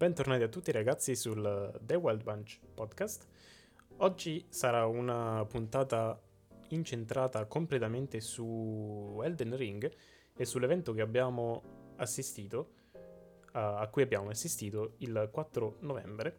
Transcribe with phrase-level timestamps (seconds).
[0.00, 3.26] bentornati a tutti ragazzi sul The Wild Bunch podcast.
[3.98, 6.18] Oggi sarà una puntata
[6.68, 9.92] incentrata completamente su Elden Ring
[10.34, 12.70] e sull'evento che abbiamo assistito,
[13.52, 16.38] a cui abbiamo assistito il 4 novembre.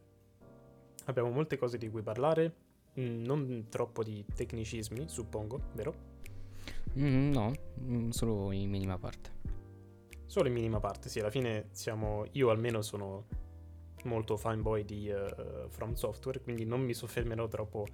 [1.06, 2.56] Abbiamo molte cose di cui parlare,
[3.00, 5.94] mm, non troppo di tecnicismi, suppongo, vero?
[6.98, 9.30] Mm, no, mm, solo in minima parte.
[10.26, 13.41] Solo in minima parte, sì, alla fine siamo, io almeno sono
[14.04, 17.86] molto fanboy di uh, From Software, quindi non mi soffermerò troppo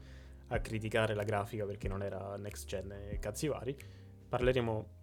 [0.48, 3.76] a criticare la grafica perché non era next gen e cazzi vari.
[4.30, 4.96] Parleremo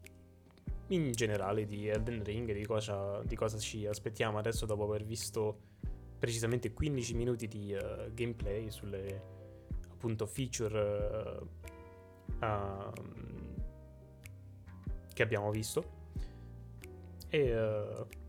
[0.88, 5.58] in generale di Elden Ring, di cosa, di cosa ci aspettiamo adesso dopo aver visto
[6.18, 9.32] precisamente 15 minuti di uh, gameplay sulle
[9.90, 11.38] appunto feature
[12.40, 12.92] uh, um,
[15.12, 16.02] che abbiamo visto
[17.28, 17.48] e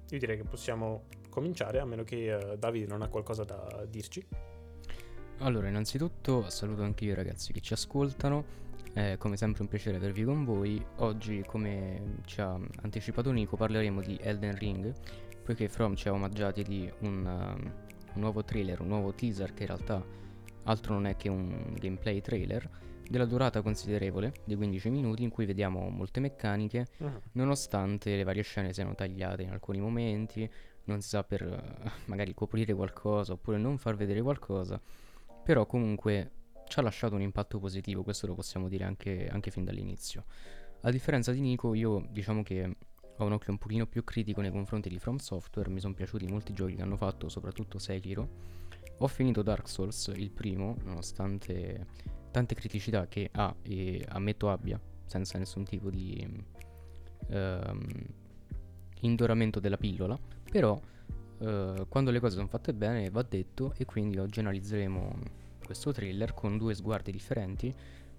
[0.10, 1.04] io direi che possiamo
[1.36, 4.26] cominciare, a meno che uh, Davide non ha qualcosa da dirci.
[5.40, 8.64] Allora, innanzitutto saluto anche io i ragazzi che ci ascoltano.
[8.94, 10.84] È come sempre un piacere avervi con voi.
[11.00, 14.94] Oggi, come ci ha anticipato Nico, parleremo di Elden Ring,
[15.44, 19.64] poiché From ci ha omaggiati di un, uh, un nuovo trailer, un nuovo teaser che
[19.64, 20.02] in realtà
[20.64, 22.70] altro non è che un gameplay trailer
[23.10, 27.22] della durata considerevole di 15 minuti in cui vediamo molte meccaniche uh-huh.
[27.34, 30.50] nonostante le varie scene siano tagliate in alcuni momenti
[30.86, 34.80] non si sa per uh, magari coprire qualcosa oppure non far vedere qualcosa
[35.44, 36.32] però comunque
[36.68, 40.26] ci ha lasciato un impatto positivo questo lo possiamo dire anche, anche fin dall'inizio
[40.82, 42.76] a differenza di Nico io diciamo che
[43.18, 46.26] ho un occhio un pochino più critico nei confronti di From Software mi sono piaciuti
[46.28, 48.64] molti giochi che hanno fatto soprattutto Sekiro
[48.98, 51.86] ho finito Dark Souls il primo nonostante
[52.36, 56.28] tante criticità che ha e ammetto abbia senza nessun tipo di
[57.28, 57.88] um,
[59.00, 60.20] indoramento della pillola,
[60.52, 60.78] però
[61.38, 65.18] uh, quando le cose sono fatte bene va detto e quindi oggi analizzeremo
[65.64, 67.74] questo thriller con due sguardi differenti.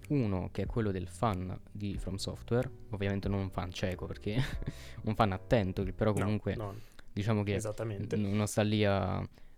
[0.07, 4.41] Uno che è quello del fan di From Software, ovviamente non un fan cieco perché
[5.03, 6.79] un fan attento che però comunque no, no,
[7.13, 7.61] diciamo che
[8.15, 9.17] non sta lì a,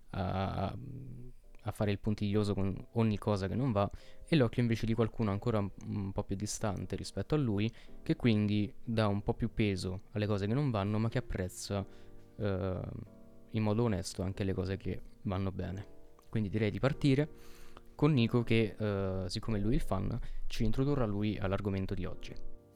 [0.09, 0.77] a
[1.63, 3.89] a fare il puntiglioso con ogni cosa che non va
[4.31, 7.71] e l'occhio invece di qualcuno ancora un po' più distante rispetto a lui
[8.03, 11.83] che quindi dà un po' più peso alle cose che non vanno ma che apprezza
[12.37, 12.79] eh,
[13.51, 15.97] in modo onesto anche le cose che vanno bene.
[16.29, 17.27] Quindi direi di partire
[17.95, 22.33] con Nico che eh, siccome lui è il fan ci introdurrà lui all'argomento di oggi.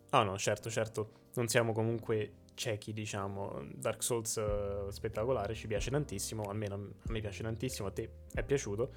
[0.09, 1.29] Ah no, certo, certo.
[1.35, 3.65] Non siamo comunque ciechi, diciamo.
[3.73, 8.43] Dark Souls uh, spettacolare, ci piace tantissimo, almeno a me piace tantissimo, a te è
[8.43, 8.93] piaciuto.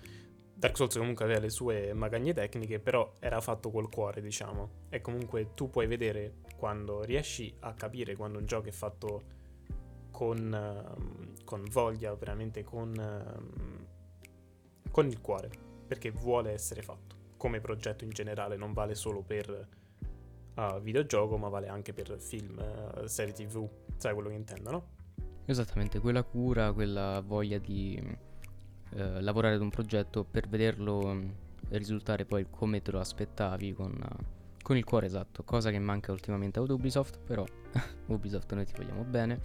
[0.58, 4.86] Dark Souls comunque aveva le sue magagne tecniche, però era fatto col cuore, diciamo.
[4.88, 9.22] E comunque tu puoi vedere quando riesci a capire quando un gioco è fatto
[10.10, 15.50] con, uh, con voglia, veramente con, uh, con il cuore,
[15.86, 17.14] perché vuole essere fatto.
[17.36, 19.68] Come progetto in generale, non vale solo per
[20.54, 23.68] uh, videogioco, ma vale anche per film, uh, serie tv,
[23.98, 24.86] sai quello che intendo, no?
[25.44, 28.02] Esattamente, quella cura, quella voglia di
[28.90, 31.32] uh, lavorare ad un progetto per vederlo um,
[31.70, 33.98] risultare poi come te lo aspettavi con,
[34.62, 37.44] con il cuore esatto, cosa che manca ultimamente ad Ubisoft, però
[38.06, 39.38] Ubisoft noi ti vogliamo bene,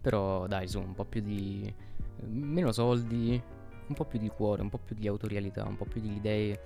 [0.00, 1.72] però dai su, un po' più di...
[2.26, 3.40] meno soldi,
[3.86, 6.60] un po' più di cuore, un po' più di autorialità, un po' più di idee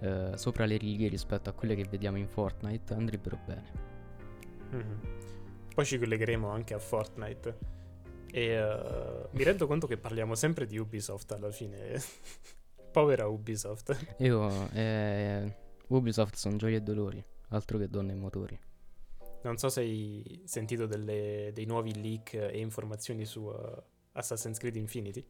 [0.00, 3.90] eh, sopra le righe rispetto a quelle che vediamo in Fortnite andrebbero bene.
[4.74, 4.98] Mm-hmm.
[5.74, 7.80] Poi ci collegheremo anche a Fortnite.
[8.34, 12.00] E uh, mi rendo conto che parliamo sempre di Ubisoft alla fine.
[12.90, 14.14] Povera Ubisoft.
[14.18, 15.54] Io, eh,
[15.88, 18.58] Ubisoft sono gioie e dolori, altro che donne e motori.
[19.42, 23.82] Non so se hai sentito delle, dei nuovi leak e informazioni su uh,
[24.12, 25.24] Assassin's Creed Infinity.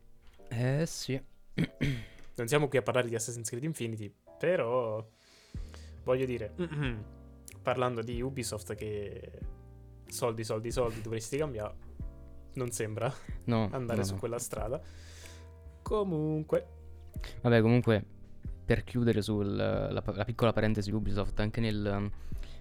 [0.48, 1.20] Eh sì.
[2.36, 5.04] non siamo qui a parlare di Assassin's Creed Infinity, però
[6.04, 6.54] voglio dire,
[7.62, 9.40] parlando di Ubisoft che
[10.06, 11.75] soldi, soldi, soldi dovresti cambiare,
[12.54, 13.12] non sembra
[13.44, 14.19] no, andare no, su no.
[14.19, 14.81] quella strada.
[15.82, 16.66] Comunque.
[17.40, 18.04] Vabbè, comunque,
[18.64, 22.10] per chiudere sulla la, la piccola parentesi Ubisoft, anche nel,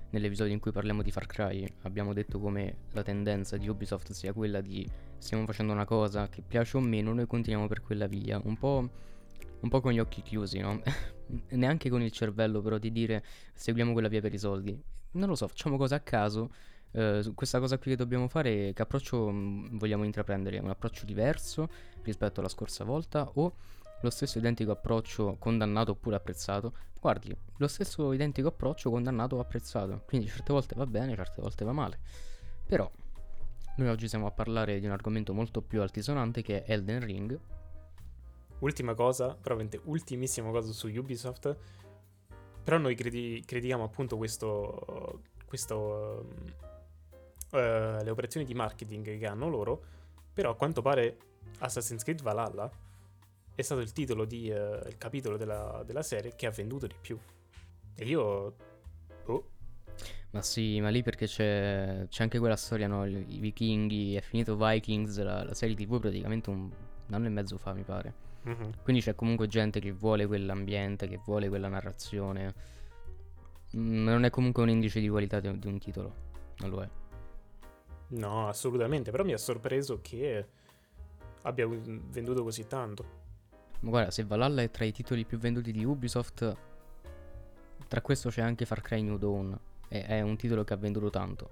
[0.10, 4.34] nell'episodio in cui parliamo di Far Cry abbiamo detto come la tendenza di Ubisoft sia
[4.34, 8.42] quella di stiamo facendo una cosa che piace o meno, noi continuiamo per quella via,
[8.44, 8.90] un po',
[9.60, 10.82] un po con gli occhi chiusi, no?
[11.52, 13.24] neanche con il cervello però di dire
[13.54, 14.80] seguiamo quella via per i soldi.
[15.14, 16.52] Non lo so, facciamo cose a caso.
[16.92, 20.60] Uh, questa cosa qui che dobbiamo fare, che approccio mm, vogliamo intraprendere?
[20.60, 21.70] Un approccio diverso
[22.04, 23.54] rispetto alla scorsa volta o
[24.02, 26.74] lo stesso identico approccio condannato oppure apprezzato?
[27.00, 30.04] Guardi, lo stesso identico approccio condannato o apprezzato.
[30.06, 32.00] Quindi certe volte va bene, certe volte va male.
[32.66, 32.90] Però
[33.78, 37.40] noi oggi siamo a parlare di un argomento molto più altisonante che è Elden Ring
[38.62, 41.56] ultima cosa, probabilmente ultimissima cosa su Ubisoft.
[42.64, 45.22] Però noi credi- crediamo appunto questo.
[45.46, 46.26] questo
[47.52, 49.84] uh, le operazioni di marketing che hanno loro.
[50.34, 51.18] Però a quanto pare
[51.60, 52.70] Assassin's Creed Valhalla
[53.54, 56.96] è stato il titolo di uh, il capitolo della, della, serie che ha venduto di
[57.00, 57.18] più.
[57.96, 58.56] E io.
[59.26, 59.50] Oh.
[60.32, 63.06] Ma sì, ma lì perché c'è, c'è anche quella storia, no?
[63.06, 67.58] I vichinghi, è finito Vikings, la, la serie TV praticamente un, un anno e mezzo
[67.58, 68.30] fa, mi pare.
[68.48, 68.70] Mm-hmm.
[68.84, 72.54] Quindi c'è comunque gente che vuole quell'ambiente, che vuole quella narrazione.
[73.76, 76.14] Mm, non è comunque un indice di qualità di, di un titolo,
[76.60, 76.90] non lo è.
[78.12, 80.48] No, assolutamente, però mi ha sorpreso che
[81.44, 83.20] abbia venduto così tanto.
[83.82, 86.56] Ma guarda, se Valhalla è tra i titoli più venduti di Ubisoft,
[87.88, 89.58] tra questo c'è anche Far Cry New Dawn.
[89.88, 91.50] È, è un titolo che ha venduto tanto,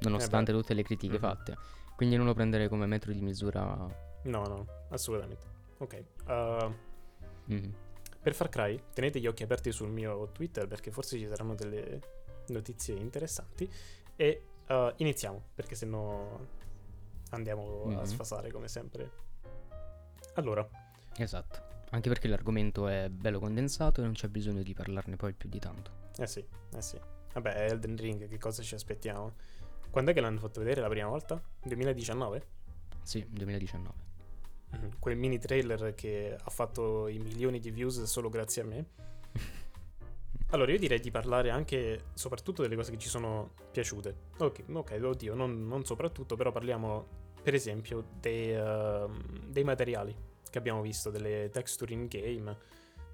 [0.00, 1.22] nonostante eh tutte le critiche mm-hmm.
[1.22, 1.56] fatte.
[1.94, 3.62] Quindi non lo prendere come metro di misura.
[4.22, 5.46] No, no, assolutamente.
[5.78, 6.04] Ok.
[6.26, 6.74] Uh,
[7.52, 7.70] mm-hmm.
[8.20, 12.00] Per Far Cry, tenete gli occhi aperti sul mio Twitter perché forse ci saranno delle
[12.48, 13.70] notizie interessanti.
[14.16, 16.46] E uh, iniziamo, perché se no
[17.30, 17.98] andiamo mm-hmm.
[17.98, 19.10] a sfasare come sempre.
[20.34, 20.66] Allora.
[21.16, 21.66] Esatto.
[21.90, 25.58] Anche perché l'argomento è bello condensato e non c'è bisogno di parlarne poi più di
[25.58, 25.90] tanto.
[26.18, 26.44] Eh sì,
[26.74, 27.00] eh sì.
[27.32, 29.34] Vabbè, Elden Ring, che cosa ci aspettiamo?
[29.90, 31.40] Quando è che l'hanno fatto vedere la prima volta?
[31.62, 32.46] 2019?
[33.02, 34.06] Sì, 2019.
[34.76, 34.90] Mm-hmm.
[34.98, 38.86] Quel mini trailer che ha fatto i milioni di views solo grazie a me.
[40.50, 44.14] Allora, io direi di parlare anche, soprattutto, delle cose che ci sono piaciute.
[44.38, 47.06] Ok, ok, oddio, non, non soprattutto, però parliamo,
[47.42, 49.10] per esempio, dei, uh,
[49.46, 50.16] dei, materiali
[50.48, 52.56] che abbiamo visto, delle texture in game,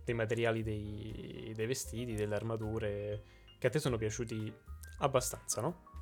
[0.04, 3.22] dei materiali dei, dei vestiti, delle armature,
[3.58, 4.52] che a te sono piaciuti
[4.98, 5.92] abbastanza, no?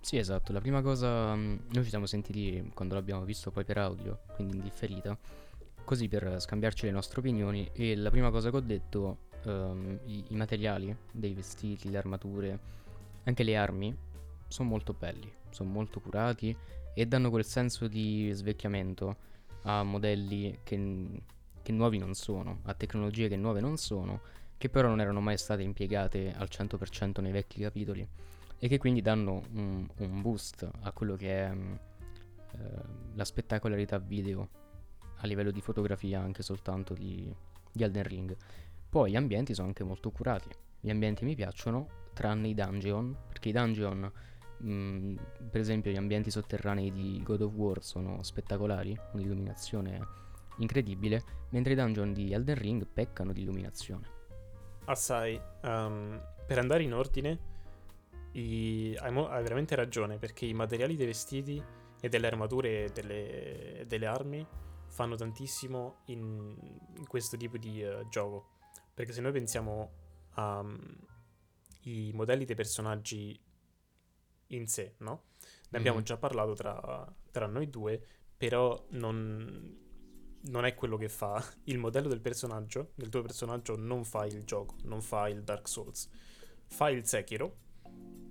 [0.00, 0.52] Sì, esatto.
[0.52, 4.56] La prima cosa, mm, noi ci siamo sentiti quando l'abbiamo visto poi per audio, quindi
[4.56, 5.18] in differita,
[5.84, 7.68] così per scambiarci le nostre opinioni.
[7.74, 12.58] E la prima cosa che ho detto, um, i, i, materiali dei vestiti, le armature,
[13.24, 13.96] anche le armi,
[14.48, 16.56] sono molto belli, sono molto curati
[16.94, 19.16] e danno quel senso di svecchiamento
[19.62, 21.22] a modelli che,
[21.62, 24.20] che nuovi non sono, a tecnologie che nuove non sono,
[24.58, 28.06] che però non erano mai state impiegate al 100% nei vecchi capitoli
[28.58, 31.78] e che quindi danno un, un boost a quello che è um,
[33.14, 34.48] la spettacolarità video
[35.16, 37.32] a livello di fotografia anche soltanto di,
[37.72, 38.36] di Elden Ring.
[38.96, 40.48] Poi gli ambienti sono anche molto curati,
[40.80, 44.10] gli ambienti mi piacciono, tranne i dungeon, perché i dungeon,
[44.56, 45.14] mh,
[45.50, 50.00] per esempio gli ambienti sotterranei di God of War sono spettacolari, un'illuminazione
[50.60, 54.08] incredibile, mentre i dungeon di Elden Ring peccano di illuminazione.
[54.86, 57.38] Assai, um, per andare in ordine,
[58.32, 61.62] i, hai, mo- hai, veramente ragione perché i materiali dei vestiti
[62.00, 64.46] e delle armature e delle, delle armi
[64.88, 66.56] fanno tantissimo in,
[66.96, 68.54] in questo tipo di uh, gioco.
[68.96, 69.92] Perché se noi pensiamo
[70.36, 70.64] ai
[72.10, 73.38] um, modelli dei personaggi
[74.46, 75.10] in sé, no?
[75.10, 75.80] Ne mm-hmm.
[75.80, 78.02] abbiamo già parlato tra, tra, noi due,
[78.38, 79.76] però non,
[80.40, 84.44] non è quello che fa il modello del personaggio, del tuo personaggio non fa il
[84.44, 86.08] gioco, non fa il Dark Souls,
[86.64, 87.54] fa il Sekiro,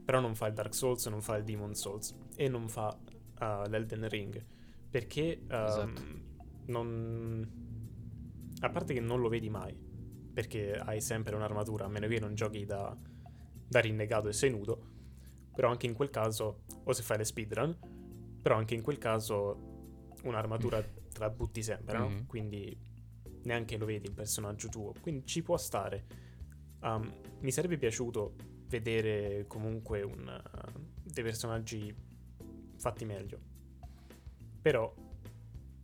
[0.03, 3.69] però non fa il Dark Souls, non fa il Demon Souls e non fa uh,
[3.69, 4.43] l'Elden Ring.
[4.89, 6.01] Perché um, esatto.
[6.65, 7.63] non...
[8.62, 9.85] A parte che non lo vedi mai,
[10.36, 12.94] perché hai sempre un'armatura, a meno che non giochi da,
[13.68, 14.94] da rinnegato e sei nudo.
[15.56, 17.77] Però anche in quel caso, o se fai le speedrun,
[18.42, 22.10] però anche in quel caso un'armatura te la butti sempre, no?
[22.10, 22.25] Mm-hmm.
[22.25, 22.77] Quindi
[23.44, 24.94] neanche lo vedi il personaggio tuo.
[25.00, 26.06] Quindi ci può stare.
[26.82, 28.36] Um, mi sarebbe piaciuto
[28.68, 31.96] vedere comunque un, uh, dei personaggi
[32.75, 33.39] fatti meglio.
[34.62, 34.94] Però,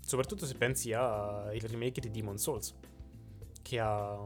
[0.01, 2.75] soprattutto se pensi al remake di Demon Souls,
[3.61, 4.17] che ha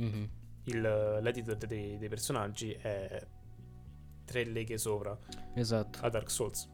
[0.00, 0.24] mm-hmm.
[0.64, 3.26] il, l'editor dei, dei, personaggi è
[4.24, 5.18] tre leghe sopra
[5.54, 5.98] esatto.
[6.02, 6.68] a Dark Souls.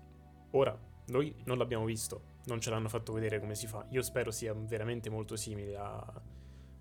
[0.52, 3.86] Ora, noi non l'abbiamo visto, non ce l'hanno fatto vedere come si fa.
[3.90, 6.22] Io spero sia veramente molto simile a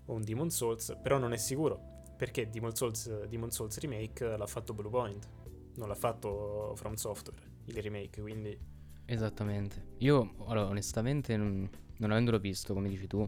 [0.06, 4.74] un Demon Souls, però non è sicuro perché Demon Souls, Demon Souls Remake l'ha fatto
[4.74, 5.28] Bluepoint,
[5.76, 8.58] non l'ha fatto From Software, il remake, quindi...
[9.04, 9.94] Esattamente.
[9.98, 13.26] Io, allora, onestamente, non, non avendolo visto, come dici tu,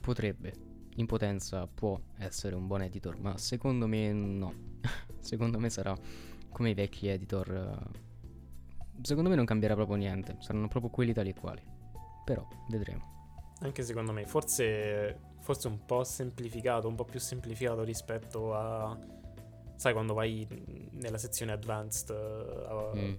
[0.00, 0.52] potrebbe,
[0.96, 4.52] in potenza, può essere un buon editor, ma secondo me no.
[5.20, 5.96] secondo me sarà
[6.50, 7.88] come i vecchi editor.
[9.02, 11.62] Secondo me non cambierà proprio niente, saranno proprio quelli tali e quali.
[12.24, 13.18] Però, vedremo.
[13.60, 18.96] Anche secondo me, forse forse un po' semplificato, un po' più semplificato rispetto a...
[19.74, 20.46] Sai, quando vai
[20.92, 23.14] nella sezione advanced uh, mm.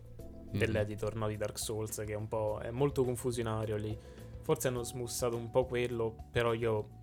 [0.52, 2.60] dell'editor no, di Dark Souls, che è un po'...
[2.62, 3.98] è molto confusionario lì.
[4.42, 7.00] forse hanno smussato un po' quello, però io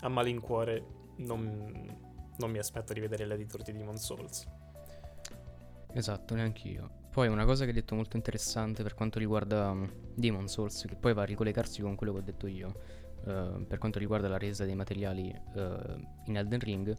[0.00, 0.84] a malincuore
[1.16, 1.96] non,
[2.36, 4.46] non mi aspetto di vedere l'editor di Demon Souls.
[5.92, 6.98] Esatto, neanch'io.
[7.10, 10.94] Poi una cosa che hai detto molto interessante per quanto riguarda um, Demon Souls, che
[10.94, 12.68] poi va a ricollegarsi con quello che ho detto io,
[13.24, 16.96] uh, per quanto riguarda la resa dei materiali uh, in Elden Ring,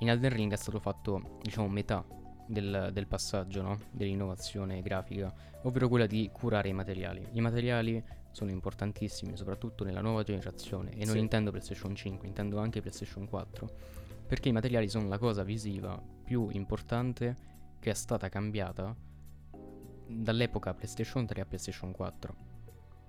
[0.00, 2.02] in Elden Ring è stato fatto, diciamo, metà
[2.46, 3.78] del, del passaggio, no?
[3.90, 7.26] dell'innovazione grafica, ovvero quella di curare i materiali.
[7.32, 11.18] I materiali sono importantissimi, soprattutto nella nuova generazione, e non Sì.
[11.20, 13.70] intendo PlayStation 5, intendo anche PlayStation 4,
[14.26, 17.36] perché i materiali sono la cosa visiva più importante
[17.80, 18.94] che è stata cambiata
[20.06, 22.34] dall'epoca PlayStation 3 a PlayStation 4.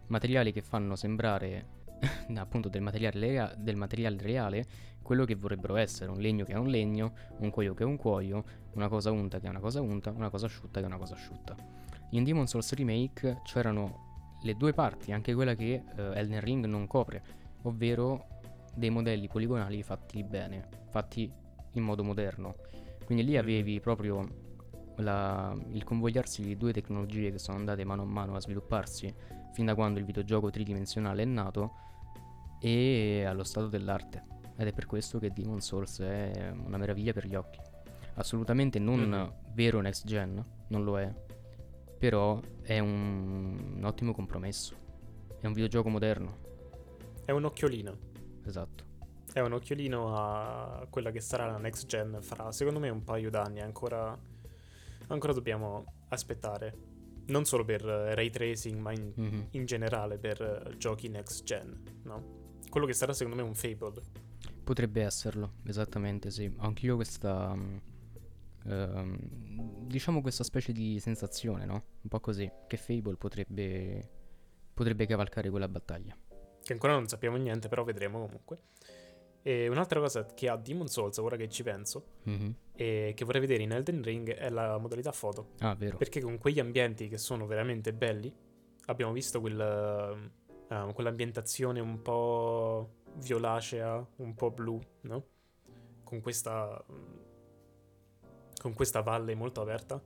[0.07, 1.79] Materiali che fanno sembrare
[2.35, 4.65] appunto del materiale, rea- del materiale reale
[5.01, 7.97] quello che vorrebbero essere, un legno che è un legno, un cuoio che è un
[7.97, 10.97] cuoio, una cosa unta che è una cosa unta, una cosa asciutta che è una
[10.97, 11.55] cosa asciutta.
[12.11, 14.10] In Demon Souls Remake c'erano
[14.41, 17.23] le due parti, anche quella che eh, Elden Ring non copre,
[17.63, 18.27] ovvero
[18.73, 21.31] dei modelli poligonali fatti bene, fatti
[21.73, 22.55] in modo moderno.
[23.05, 23.39] Quindi lì Mhm.
[23.39, 24.27] avevi proprio
[24.97, 29.13] la- il convogliarsi di due tecnologie che sono andate mano a mano a svilupparsi
[29.53, 31.71] fin da quando il videogioco tridimensionale è nato
[32.59, 34.23] e allo stato dell'arte.
[34.57, 37.59] Ed è per questo che Demon Souls è una meraviglia per gli occhi.
[38.15, 39.33] Assolutamente non Mhm.
[39.53, 41.11] vero next gen, non lo è.
[42.01, 44.73] Però è un, un ottimo compromesso.
[45.39, 46.37] È un videogioco moderno,
[47.23, 47.95] È un occhiolino.
[48.43, 48.85] esatto.
[49.31, 53.29] È un occhiolino a quella che sarà la next gen fra secondo me un paio
[53.29, 53.61] d'anni.
[53.61, 54.17] Ancora,
[55.09, 56.75] ancora dobbiamo aspettare.
[57.27, 59.47] Non solo per ray tracing, ma in, Mhm.
[59.51, 62.57] in generale per giochi next gen, no?
[62.67, 64.01] Quello che sarà secondo me un Fable.
[64.63, 66.51] Potrebbe esserlo, esattamente, sì.
[66.57, 67.55] Anch'io questa.
[68.67, 71.83] Ehm, diciamo questa specie di sensazione, no?
[72.01, 72.49] Un po' così.
[72.67, 74.09] Che Fable potrebbe.
[74.73, 76.17] potrebbe cavalcare quella battaglia.
[76.63, 78.59] Che ancora non sappiamo niente, però vedremo comunque.
[79.43, 82.55] E un'altra cosa che ha Demon Souls, ora che ci penso, Mhm.
[82.73, 85.53] e che vorrei vedere in Elden Ring è la modalità foto.
[85.59, 85.97] Ah, vero.
[85.97, 88.31] Perché con quegli ambienti che sono veramente belli,
[88.85, 89.59] abbiamo visto quel,
[90.69, 95.25] eh, quell'ambientazione un po' violacea, un po' blu, no?
[96.03, 96.83] Con questa,
[98.61, 99.99] con questa valle molto aperta,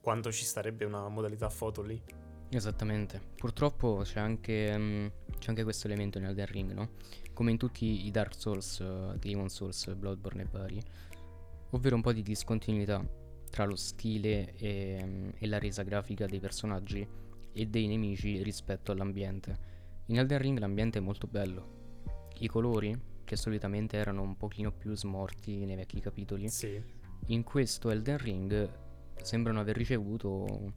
[0.00, 2.02] quanto ci starebbe una modalità foto lì?
[2.48, 3.20] Esattamente.
[3.36, 5.06] Purtroppo c'è anche, mm,
[5.38, 6.92] c'è anche questo elemento in Elden Ring, no?
[7.34, 10.82] Come in tutti i Dark Souls, eh, Demon Souls, Bloodborne e vari.
[11.72, 13.06] Ovvero un po' di discontinuità
[13.50, 17.06] tra lo stile e, mm, e la resa grafica dei personaggi
[17.52, 19.70] e dei nemici rispetto all'ambiente.
[20.06, 22.30] In Elden Ring l'ambiente è molto bello.
[22.38, 27.90] I colori, che solitamente erano un pochino più smorti nei vecchi capitoli, Sì, in questo
[27.90, 28.70] Elden Ring
[29.22, 30.72] sembrano aver ricevuto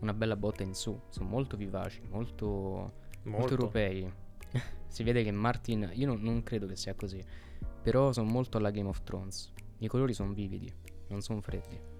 [0.00, 0.98] una bella botta in su.
[1.10, 2.92] Sono molto vivaci, molto, molto,
[3.24, 3.50] molto.
[3.50, 4.12] europei.
[4.88, 7.22] si vede che Martin, io non, non credo che sia così,
[7.82, 9.52] però sono molto alla Game of Thrones.
[9.78, 10.72] I colori sono vividi,
[11.08, 11.98] non sono freddi.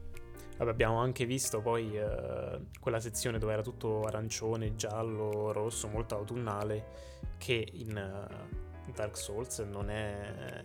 [0.57, 6.17] Vabbè, abbiamo anche visto poi eh, quella sezione dove era tutto arancione, giallo, rosso, molto
[6.17, 6.85] autunnale,
[7.39, 10.63] che in eh, Dark Souls non è,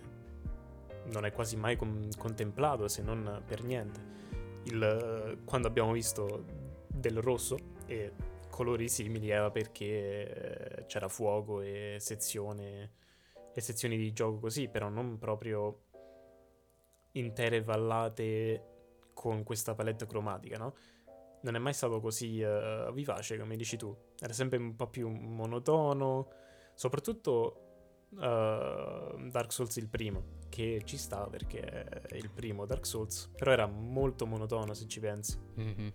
[1.12, 4.14] non è quasi mai com- contemplato, se non per niente.
[4.64, 6.46] Il, quando abbiamo visto
[6.88, 8.14] del rosso e
[8.50, 12.94] colori simili era perché eh, c'era fuoco e sezione
[13.54, 15.84] e sezioni di gioco così, però non proprio
[17.12, 20.76] intere vallate con questa palette cromatica, no?
[21.42, 25.10] Non è mai stato così eh, vivace come dici tu, era sempre un po' più
[25.10, 26.30] monotono,
[26.74, 27.64] soprattutto
[28.20, 33.52] eh, Dark Souls il primo, che ci sta perché è il primo Dark Souls, però
[33.52, 35.38] era molto monotono se ci pensi.
[35.56, 35.92] Mhm.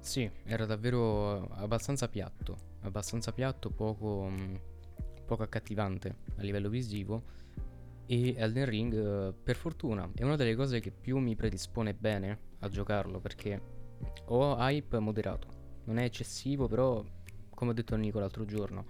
[0.00, 4.54] Sì, era davvero abbastanza piatto, abbastanza piatto, poco, mm,
[5.26, 7.38] poco accattivante a livello visivo.
[8.06, 12.38] E Elden Ring, eh, per fortuna, è una delle cose che più mi predispone bene
[12.60, 13.60] a giocarlo perché
[14.26, 15.48] ho hype moderato.
[15.84, 17.04] Non è eccessivo, però,
[17.50, 18.86] come ho detto a Nico l'altro giorno,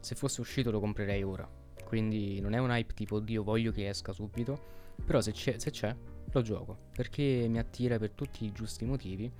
[0.00, 1.48] se fosse uscito lo comprerei ora.
[1.84, 4.72] Quindi non è un hype tipo, oddio, voglio che esca subito.
[5.04, 5.94] Però se c'è, se c'è
[6.30, 9.30] lo gioco perché mi attira per tutti i giusti motivi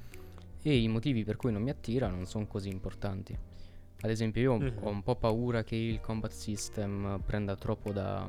[0.62, 3.36] e i motivi per cui non mi attira non sono così importanti.
[4.00, 4.72] Ad esempio, io Mhm.
[4.82, 8.28] ho un po' paura che il combat system prenda troppo da,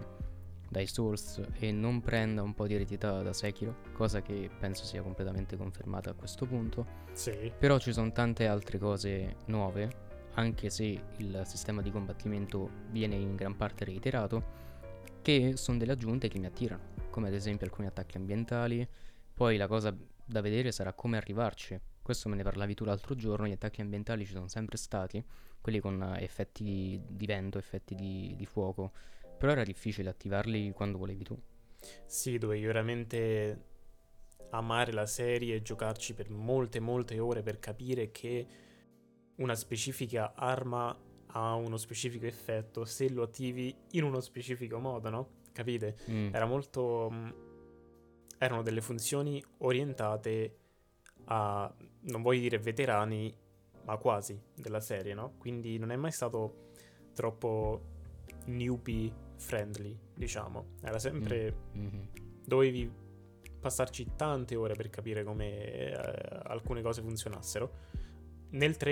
[0.69, 5.01] dai Souls e non prenda un po' di eredità da Sekiro, cosa che penso sia
[5.01, 6.85] completamente confermata a questo punto.
[7.11, 9.89] Sì, Però ci sono tante altre cose nuove,
[10.35, 14.63] anche se il sistema di combattimento viene in gran parte reiterato,
[15.21, 18.87] che sono delle aggiunte che mi attirano, come ad esempio alcuni attacchi ambientali.
[19.33, 23.47] Poi la cosa da vedere sarà come arrivarci, questo me ne parlavi tu l'altro giorno,
[23.47, 25.23] gli attacchi ambientali ci sono sempre stati,
[25.59, 28.91] quelli con effetti di vento, effetti di, di fuoco,
[29.37, 31.39] però era difficile attivarli quando volevi tu.
[32.05, 33.63] Sì, dovevi veramente
[34.51, 38.47] amare la serie e giocarci per molte molte ore per capire che
[39.37, 40.95] una specifica arma
[41.27, 45.29] ha uno specifico effetto se lo attivi in uno specifico modo, no?
[45.51, 45.97] Capite?
[46.09, 46.33] Mm.
[46.33, 47.09] Era molto...
[47.11, 47.29] mm,
[48.37, 50.57] erano delle funzioni orientate
[51.25, 53.33] a, non voglio dire veterani,
[53.85, 55.33] ma quasi della serie, no?
[55.37, 56.69] Quindi non è mai stato
[57.13, 57.81] troppo
[58.45, 60.73] newbie friendly, diciamo.
[60.81, 62.09] Era sempre Mhm.
[62.45, 62.91] dovevi
[63.59, 65.95] passarci tante ore per capire come eh,
[66.43, 67.71] alcune cose funzionassero.
[68.55, 68.91] Nel 3,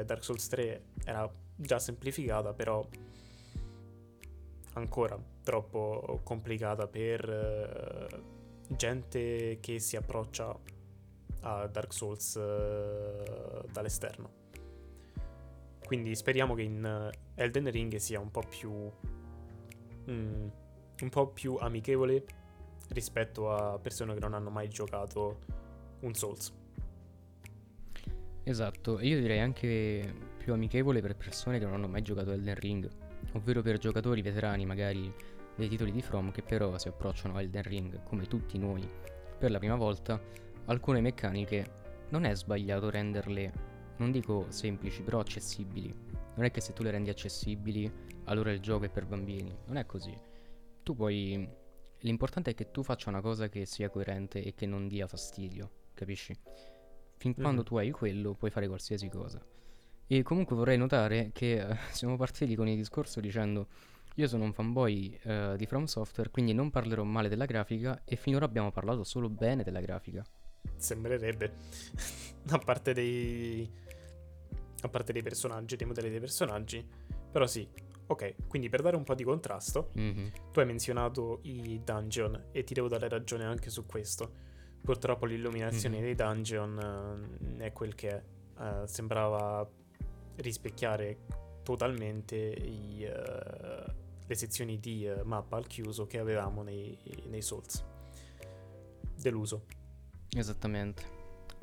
[0.00, 2.86] eh, Dark Souls 3 era già semplificata, però
[4.74, 8.22] ancora troppo complicata per eh,
[8.68, 10.54] gente che si approccia
[11.40, 14.38] a Dark Souls eh, dall'esterno.
[15.86, 18.70] Quindi speriamo che in eh, Elden Ring sia un po' più
[20.10, 20.48] mm,
[21.00, 22.24] un po' più amichevole
[22.88, 25.38] rispetto a persone che non hanno mai giocato
[26.00, 26.59] un Souls.
[28.50, 32.56] Esatto, e io direi anche più amichevole per persone che non hanno mai giocato Elden
[32.56, 32.90] Ring,
[33.34, 35.14] ovvero per giocatori veterani magari
[35.54, 38.84] dei titoli di From che però si approcciano a Elden Ring, come tutti noi,
[39.38, 40.20] per la prima volta,
[40.64, 43.52] alcune meccaniche non è sbagliato renderle,
[43.98, 45.94] non dico semplici, però accessibili.
[46.34, 47.88] Non è che se tu le rendi accessibili,
[48.24, 50.18] allora il gioco è per bambini, non è così.
[50.82, 51.48] Tu puoi...
[52.00, 55.70] L'importante è che tu faccia una cosa che sia coerente e che non dia fastidio,
[55.94, 56.34] capisci?
[57.20, 57.66] Fin quando Mhm.
[57.66, 59.38] tu hai quello, puoi fare qualsiasi cosa.
[60.06, 63.66] E comunque vorrei notare che eh, siamo partiti con il discorso dicendo
[64.14, 68.16] io sono un fanboy eh, di From Software, quindi non parlerò male della grafica e
[68.16, 70.24] finora abbiamo parlato solo bene della grafica.
[70.76, 71.52] Sembrerebbe.
[72.48, 73.70] a parte dei.
[74.82, 76.82] A parte dei personaggi, dei modelli dei personaggi.
[77.30, 77.68] Però sì.
[78.06, 80.32] Ok, quindi per dare un po' di contrasto, Mhm.
[80.52, 84.48] tu hai menzionato i dungeon e ti devo dare ragione anche su questo.
[84.82, 86.02] Purtroppo l'illuminazione Mhm.
[86.02, 88.22] dei dungeon eh, è quel che è.
[88.60, 89.68] Eh, sembrava
[90.36, 91.18] rispecchiare
[91.62, 93.84] totalmente i, eh,
[94.26, 96.96] le sezioni di mappa al chiuso che avevamo nei,
[97.28, 97.84] nei Souls.
[99.20, 99.64] Deluso.
[100.30, 101.02] Esattamente.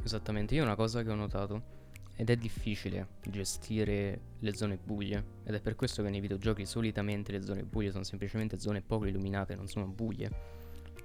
[0.03, 0.53] Esattamente.
[0.56, 1.75] Io una cosa che ho notato
[2.15, 7.32] ed è difficile gestire le zone buie ed è per questo che nei videogiochi solitamente
[7.32, 10.56] le zone buie sono semplicemente zone poco illuminate, non sono buie.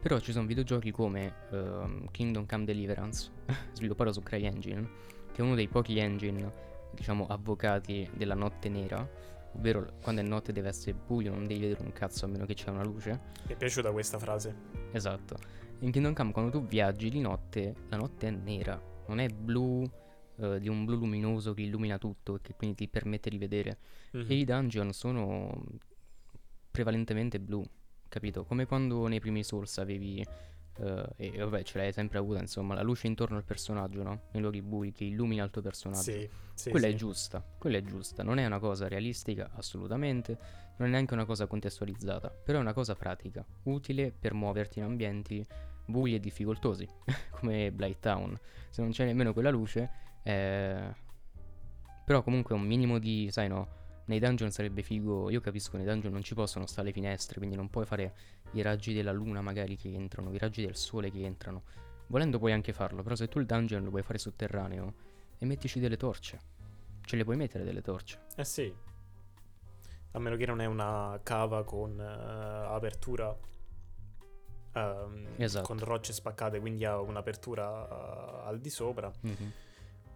[0.03, 3.31] Però ci sono videogiochi come ehm, Kingdom Come Deliverance,
[3.73, 4.91] sviluppato su CryEngine,
[5.31, 6.53] che è uno dei pochi engine,
[6.93, 9.09] diciamo, avvocati della notte nera,
[9.53, 12.55] ovvero quando è notte deve essere buio, non devi vedere un cazzo a meno che
[12.55, 13.21] c'è una luce.
[13.47, 14.53] Mi è piaciuta questa frase.
[14.91, 15.37] Esatto.
[15.79, 19.89] In Kingdom Come quando tu viaggi di notte, la notte è nera, non è blu
[20.35, 23.79] eh, di un blu luminoso che illumina tutto e che quindi ti permette di vedere.
[24.11, 24.27] Mhm.
[24.27, 25.63] E i dungeon sono
[26.73, 27.65] prevalentemente blu,
[28.13, 28.45] capito?
[28.45, 30.23] Come quando nei primi Souls avevi
[30.79, 34.23] eh, e vabbè, ce l'hai sempre avuta, insomma, la luce intorno al personaggio, no?
[34.33, 36.03] Nei luoghi bui che illumina il tuo personaggio.
[36.03, 36.93] Sì, sì, Quella sì.
[36.93, 40.39] è giusta, quella è giusta, non è una cosa realistica assolutamente,
[40.77, 44.85] non è neanche una cosa contestualizzata, però è una cosa pratica, utile per muoverti in
[44.85, 45.45] ambienti
[45.87, 46.87] bui e difficoltosi,
[47.31, 48.39] come Blight Town.
[48.69, 49.91] Se non c'è nemmeno quella luce,
[50.23, 50.95] eh...
[52.05, 56.13] però comunque un minimo di, sai no, nei dungeon sarebbe figo, io capisco, nei dungeon
[56.13, 58.15] non ci possono stare le finestre, quindi non puoi fare
[58.53, 61.63] i raggi della luna magari che entrano, i raggi del sole che entrano.
[62.09, 64.95] Volendo puoi anche farlo, però se tu il dungeon lo vuoi fare sotterraneo,
[65.39, 66.39] e mettici delle torce.
[67.05, 68.21] Ce le puoi mettere delle torce.
[68.37, 68.75] Eh sì.
[70.13, 73.35] A meno che non è una cava con eh, apertura
[74.75, 75.67] ehm, Esatto.
[75.67, 79.11] con rocce spaccate, quindi ha un'apertura eh, al di sopra.
[79.21, 79.53] Mhm.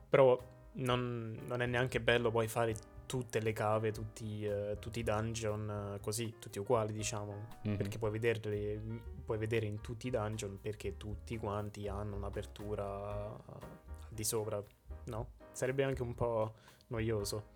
[0.08, 0.38] Però
[0.74, 2.74] non, non è neanche bello poi fare
[3.06, 7.46] tutte le cave, tutti, eh, tutti i dungeon eh, così, tutti uguali, diciamo.
[7.62, 7.76] Mhm.
[7.76, 13.60] Perché puoi vederli, puoi vedere in tutti i dungeon perché tutti quanti hanno un'apertura al
[14.08, 14.62] di sopra,
[15.06, 15.28] no?
[15.52, 16.54] Sarebbe anche un po'
[16.88, 17.54] noioso.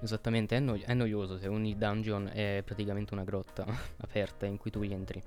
[0.00, 3.64] Esattamente, è, noi- è noioso se ogni dungeon è praticamente una grotta
[3.98, 5.22] aperta in cui tu entri.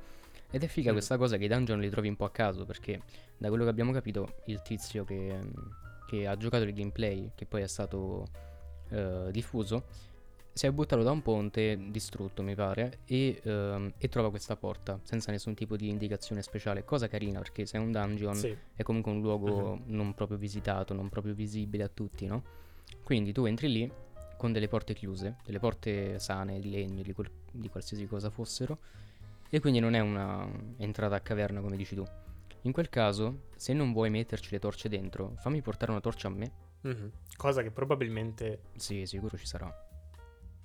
[0.51, 0.93] Ed è figa Mm.
[0.93, 3.01] questa cosa che i dungeon li trovi un po' a caso, perché
[3.37, 5.39] da quello che abbiamo capito, il tizio che,
[6.07, 8.25] che ha giocato il gameplay, che poi è stato
[8.89, 9.83] eh, diffuso,
[10.53, 14.99] si è buttato da un ponte distrutto, mi pare, e, ehm, e trova questa porta
[15.03, 16.83] senza nessun tipo di indicazione speciale.
[16.83, 20.93] Cosa carina, perché se è un dungeon Sì, è comunque un luogo non proprio visitato,
[20.93, 22.43] non proprio visibile a tutti, no?
[23.03, 23.91] Quindi tu entri lì
[24.37, 28.79] con delle porte chiuse, delle porte sane, di legno, di, quel- di qualsiasi cosa fossero,
[29.49, 30.45] e quindi non è una
[30.77, 32.03] entrata a caverna come dici tu.
[32.63, 36.31] In quel caso, se non vuoi metterci le torce dentro, fammi portare una torcia a
[36.31, 36.51] me.
[36.81, 37.11] Mhm.
[37.35, 39.73] Cosa che probabilmente Sì, sicuro ci sarà.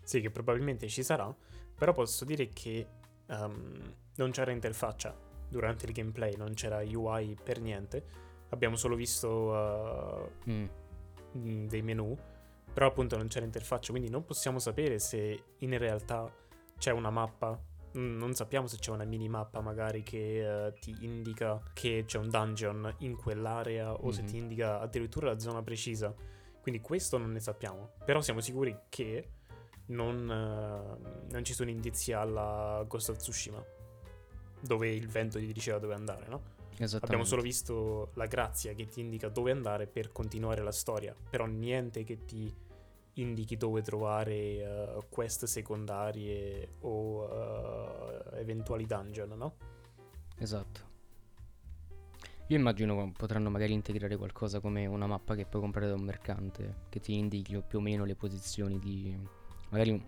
[0.03, 1.35] Sì, che probabilmente ci sarà,
[1.77, 2.87] però posso dire che
[3.27, 5.17] ehm, non c'era interfaccia
[5.49, 8.05] durante il gameplay, non c'era UI per niente.
[8.51, 10.65] Abbiamo solo visto Mm,
[11.37, 12.17] mm, dei menu,
[12.73, 16.31] però appunto non c'era interfaccia, quindi non possiamo sapere se in realtà
[16.79, 17.59] c'è una mappa.
[17.97, 22.29] Mm, Non sappiamo se c'è una minimappa magari che eh, ti indica che c'è un
[22.31, 24.27] dungeon in quell'area o se Mhm.
[24.29, 26.15] ti indica addirittura la zona precisa.
[26.61, 27.91] Quindi questo non ne sappiamo.
[28.05, 29.29] Però siamo sicuri che
[29.87, 33.63] non, eh, non ci sono indizi alla Ghost of Tsushima,
[34.61, 36.53] dove il vento ti diceva dove andare, no?
[37.03, 41.45] Abbiamo solo visto la grazia che ti indica dove andare per continuare la storia, però
[41.47, 42.53] niente che ti
[43.15, 47.29] indichi dove trovare eh, quest secondarie o
[48.33, 49.55] eh, eventuali dungeon, no?
[50.39, 50.93] Esatto.
[52.49, 56.83] Io immagino potranno magari integrare qualcosa come una mappa che puoi comprare da un mercante,
[56.91, 59.17] che ti indichi più o meno le posizioni di
[59.71, 60.03] magari un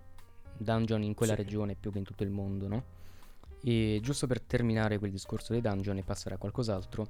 [0.59, 1.43] dungeon in quella Sì.
[1.43, 2.85] regione più che in tutto il mondo, no?
[3.63, 7.09] E giusto per terminare quel discorso dei dungeon e passare a qualcos'altro,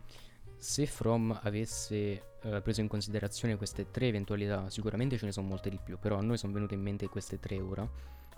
[0.59, 5.71] se From avesse eh, preso in considerazione queste tre eventualità, sicuramente ce ne sono molte
[5.71, 7.89] di più, però a noi sono venute in mente queste tre ora,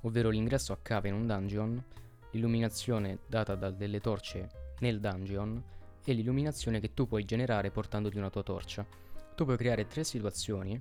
[0.02, 1.82] ovvero l'ingresso a cave in un dungeon,
[2.32, 4.48] l'illuminazione data da delle torce
[4.80, 5.62] nel dungeon
[6.04, 8.86] e l'illuminazione che tu puoi generare portandoti una tua torcia.
[9.34, 10.80] Tu puoi creare tre situazioni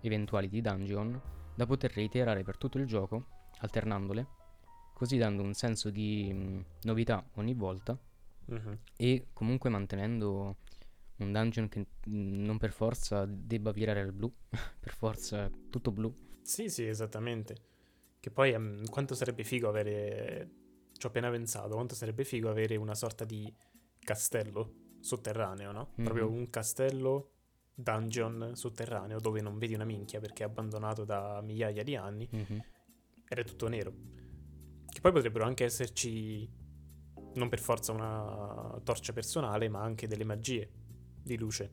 [0.00, 1.20] eventuali di dungeon
[1.54, 3.26] da poter reiterare per tutto il gioco,
[3.58, 4.26] alternandole,
[4.92, 7.96] così dando un senso di mh, novità ogni volta
[8.46, 8.78] Mhm.
[8.98, 10.56] e comunque mantenendo
[11.16, 14.32] un dungeon che non per forza debba virare al blu,
[14.80, 16.14] per forza tutto blu.
[16.42, 17.56] Sì, sì, esattamente.
[18.20, 20.50] Che poi ehm, quanto sarebbe figo avere...
[20.96, 23.52] Ci ho appena pensato, quanto sarebbe figo avere una sorta di
[23.98, 25.92] castello sotterraneo, no?
[25.96, 26.34] Proprio Mhm.
[26.36, 27.30] un castello
[27.74, 32.64] dungeon sotterraneo dove non vedi una minchia perché è abbandonato da migliaia di anni Mhm.
[33.28, 33.92] ed è tutto nero.
[34.86, 36.48] Che poi potrebbero anche esserci
[37.34, 40.70] non per forza una torcia personale, ma anche delle magie
[41.24, 41.70] di luce.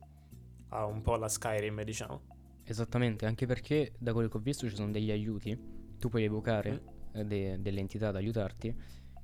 [0.68, 2.20] Ha un po' la Skyrim, diciamo.
[2.64, 5.56] Esattamente, anche perché da quello che ho visto ci sono degli aiuti,
[5.98, 7.16] tu puoi evocare Mm.
[7.16, 8.74] eh, de- delle entità ad aiutarti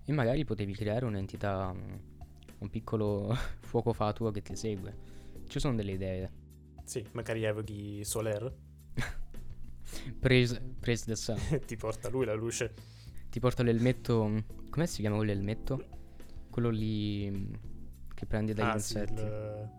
[0.05, 1.95] e magari potevi creare un'entità, mm,
[2.59, 4.97] un piccolo fuoco fatua che ti segue.
[5.47, 6.33] Ci sono delle idee.
[6.85, 8.55] Sì, magari evochi Soler
[10.21, 11.39] Praise, praise the sun.
[11.67, 12.75] ti porta lui la luce.
[13.31, 14.39] Ti porta l'elmetto, mm,
[14.71, 15.85] come si chiama quell'elmetto?
[16.51, 17.53] Quello lì mm,
[18.15, 19.23] che prendi dagli ah, sì, insetti.
[19.23, 19.71] il...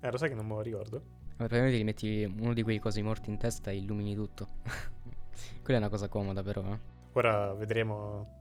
[0.00, 0.96] Eh, lo sai che non me lo ricordo?
[1.36, 4.46] Vabbè, praticamente gli metti uno di quei cosi morti in testa e illumini tutto.
[5.62, 6.78] Quella è una cosa comoda però, eh.
[7.12, 8.36] Ora vedremo.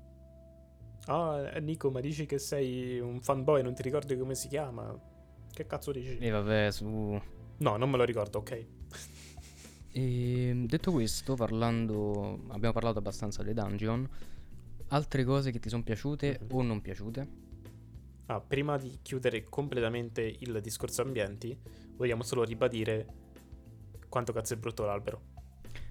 [1.06, 4.96] Ah, eh, Nico, ma dici che sei un fanboy, non ti ricordi come si chiama?
[5.52, 6.18] Che cazzo dici?
[6.18, 7.20] E vabbè, su...
[7.60, 8.66] No, non me lo ricordo, ok.
[9.90, 14.08] E detto questo, parlando, abbiamo parlato abbastanza delle dungeon.
[14.90, 16.48] Altre cose che ti sono piaciute Mhm.
[16.56, 17.28] o non piaciute?
[18.28, 21.58] Ah, prima di chiudere completamente il discorso ambienti,
[21.96, 23.06] vogliamo solo ribadire
[24.10, 25.22] quanto cazzo è brutto l'albero.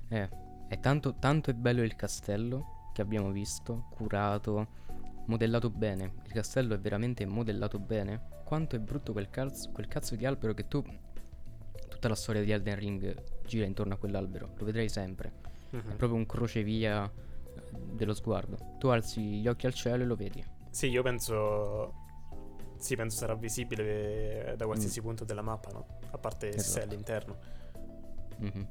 [0.08, 0.28] Eh,
[0.68, 4.66] è tanto, tanto è bello il castello che abbiamo visto, curato,
[5.26, 6.14] modellato bene.
[6.26, 8.28] Il castello è veramente modellato bene.
[8.44, 10.82] Quanto è brutto quel cazzo, quel cazzo di albero che tu.
[11.88, 15.32] Tutta la storia di Elden Ring gira intorno a quell'albero, lo vedrai sempre.
[15.70, 15.96] È Mhm.
[15.96, 17.60] proprio un crocevia eh,
[17.92, 18.76] dello sguardo.
[18.78, 20.44] Tu alzi gli occhi al cielo e lo vedi.
[20.70, 22.04] Sì, io penso.
[22.78, 25.86] Sì, penso sarà visibile da qualsiasi punto della mappa, no?
[26.10, 26.84] A parte se è Esatto.
[26.84, 27.36] all'interno.
[28.38, 28.68] Mhm.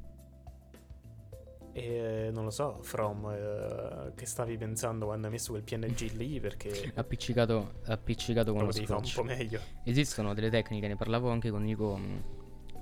[1.77, 6.39] E non lo so, From, eh, che stavi pensando quando hai messo quel PNG lì?
[6.39, 9.59] Perché Appiccicato, appiccicato con lo lo un po' meglio.
[9.83, 11.97] Esistono delle tecniche, ne parlavo anche con Nico.
[11.97, 12.23] mh,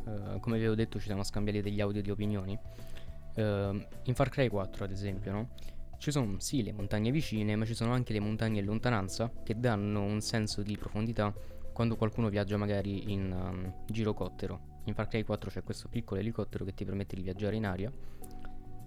[0.05, 2.57] eh, come vi avevo detto, ci siamo scambiati degli audio di opinioni.
[3.35, 5.49] Ehm, in Far Cry 4, ad esempio, no?
[6.03, 9.57] Ci sono sì le montagne vicine, ma ci sono anche le montagne in lontananza che
[9.57, 11.33] danno un senso di profondità
[11.71, 14.81] quando qualcuno viaggia magari in um, girocottero.
[14.83, 17.89] In Far Cry 4 c'è questo piccolo elicottero che ti permette di viaggiare in aria.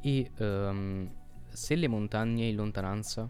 [0.03, 1.11] E ehm,
[1.49, 3.27] se le montagne in lontananza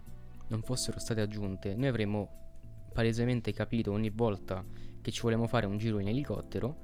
[0.49, 4.65] non fossero state aggiunte, noi avremmo palesemente capito ogni volta
[5.01, 6.75] che ci volevamo fare un giro in elicottero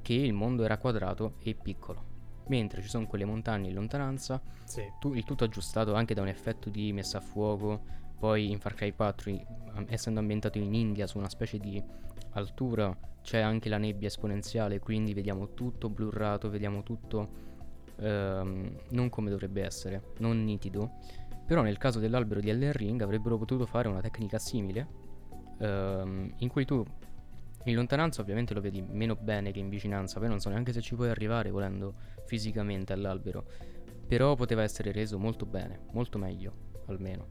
[0.00, 2.15] che il mondo era quadrato e piccolo.
[2.48, 4.82] Mentre ci sono quelle montagne in lontananza, Sì.
[5.00, 7.80] tu- il tutto aggiustato anche da un effetto di messa a fuoco.
[8.18, 11.82] Poi in Far Cry 4, i- am- essendo ambientato in India su una specie di
[12.30, 17.44] altura, c'è anche la nebbia esponenziale, quindi vediamo tutto blurrato, vediamo tutto
[17.98, 20.92] ehm, non come dovrebbe essere, non nitido.
[21.46, 24.86] Però nel caso dell'albero di Elden Ring avrebbero potuto fare una tecnica simile,
[25.58, 26.84] ehm, in cui tu
[27.66, 30.80] In lontananza ovviamente lo vedi meno bene che in vicinanza, poi non so neanche se
[30.80, 33.44] ci puoi arrivare volendo fisicamente all'albero.
[34.06, 36.52] Però poteva essere reso molto bene, molto meglio,
[36.86, 37.26] almeno.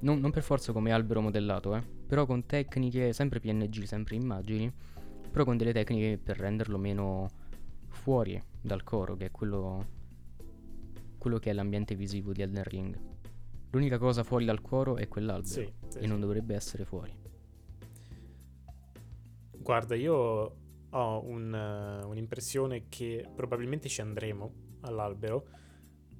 [0.00, 1.82] Non, non per forza come albero modellato, eh.
[2.06, 4.70] Però con tecniche, sempre PNG, sempre immagini,
[5.30, 7.26] però con delle tecniche per renderlo meno
[7.86, 9.86] fuori dal coro, che è quello,
[11.16, 12.98] quello che è l'ambiente visivo di Elden Ring.
[13.70, 17.27] L'unica cosa fuori dal coro è quell'albero Sì, sì, e non dovrebbe essere fuori.
[19.68, 20.14] Guarda, io
[20.88, 25.46] ho un, eh, un'impressione che probabilmente ci andremo all'albero,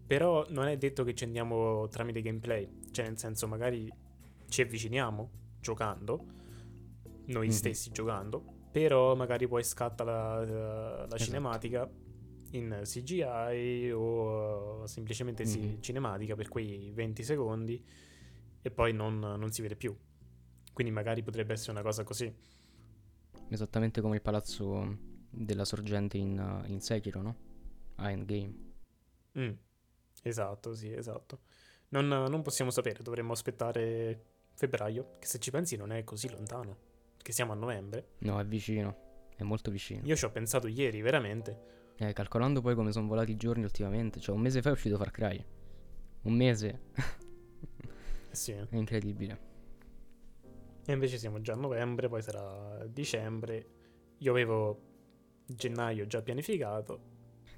[0.06, 3.90] però non è detto che ci andiamo tramite gameplay, cioè nel senso magari
[4.50, 5.30] ci avviciniamo
[5.62, 6.26] giocando,
[7.28, 7.52] noi Mhm.
[7.54, 11.16] stessi giocando, però magari poi scatta la, la Esatto.
[11.16, 11.90] cinematica
[12.50, 15.80] in CGI o eh, semplicemente Mhm.
[15.80, 17.82] cinematica per quei 20 secondi
[18.60, 19.96] e poi non, non si vede più.
[20.74, 22.30] Quindi magari potrebbe essere una cosa così.
[23.48, 24.96] Esattamente come il palazzo
[25.30, 27.36] della sorgente in, in Sekiro, no?
[27.96, 28.54] A Endgame.
[29.38, 29.52] Mm,
[30.22, 31.40] Esatto, sì, esatto.
[31.90, 36.76] Non, non possiamo sapere, dovremmo aspettare febbraio, che se ci pensi non è così lontano,
[37.16, 38.08] che siamo a novembre.
[38.18, 39.06] No, è vicino.
[39.36, 40.04] È molto vicino.
[40.04, 41.76] Io ci ho pensato ieri, veramente.
[41.96, 44.96] Eh, calcolando poi come sono volati i giorni ultimamente, cioè un mese fa è uscito
[44.96, 45.44] Far Cry.
[46.22, 46.80] Un mese.
[48.30, 48.52] Sì.
[48.52, 49.47] è incredibile.
[50.88, 53.66] E invece siamo già a novembre, poi sarà dicembre.
[54.20, 54.80] Io avevo
[55.44, 57.00] gennaio già pianificato,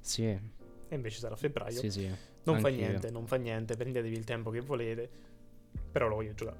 [0.00, 0.40] Sì, e
[0.88, 1.78] invece sarà febbraio.
[1.78, 2.06] sì, sì.
[2.42, 2.86] non fa anch'io.
[2.86, 5.08] niente, non fa niente, prendetevi il tempo che volete,
[5.92, 6.58] però lo voglio giocare.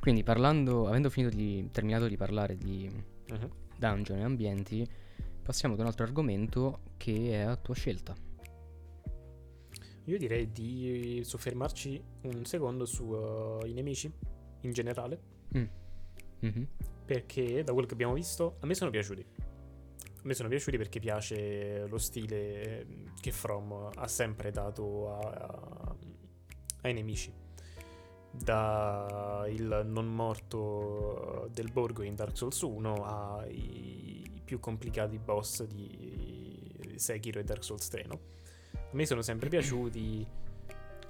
[0.00, 2.90] Quindi parlando, avendo finito di, terminato di parlare di
[3.30, 3.50] Mhm.
[3.78, 4.86] dungeon e ambienti,
[5.42, 8.14] passiamo ad un altro argomento che è a tua scelta.
[10.04, 14.12] Io direi di soffermarci un secondo sui nemici
[14.62, 15.20] in generale,
[16.40, 16.66] Mhm.
[17.04, 19.24] perché da quello che abbiamo visto a me sono piaciuti.
[20.04, 22.86] A me sono piaciuti perché piace lo stile
[23.20, 25.96] che From ha sempre dato a- a-
[26.82, 27.32] ai nemici.
[28.32, 36.92] Da il non morto del borgo in Dark Souls 1 ai più complicati boss di
[36.96, 38.20] Sekiro e Dark Souls 3, no?
[38.72, 40.24] A me sono sempre piaciuti.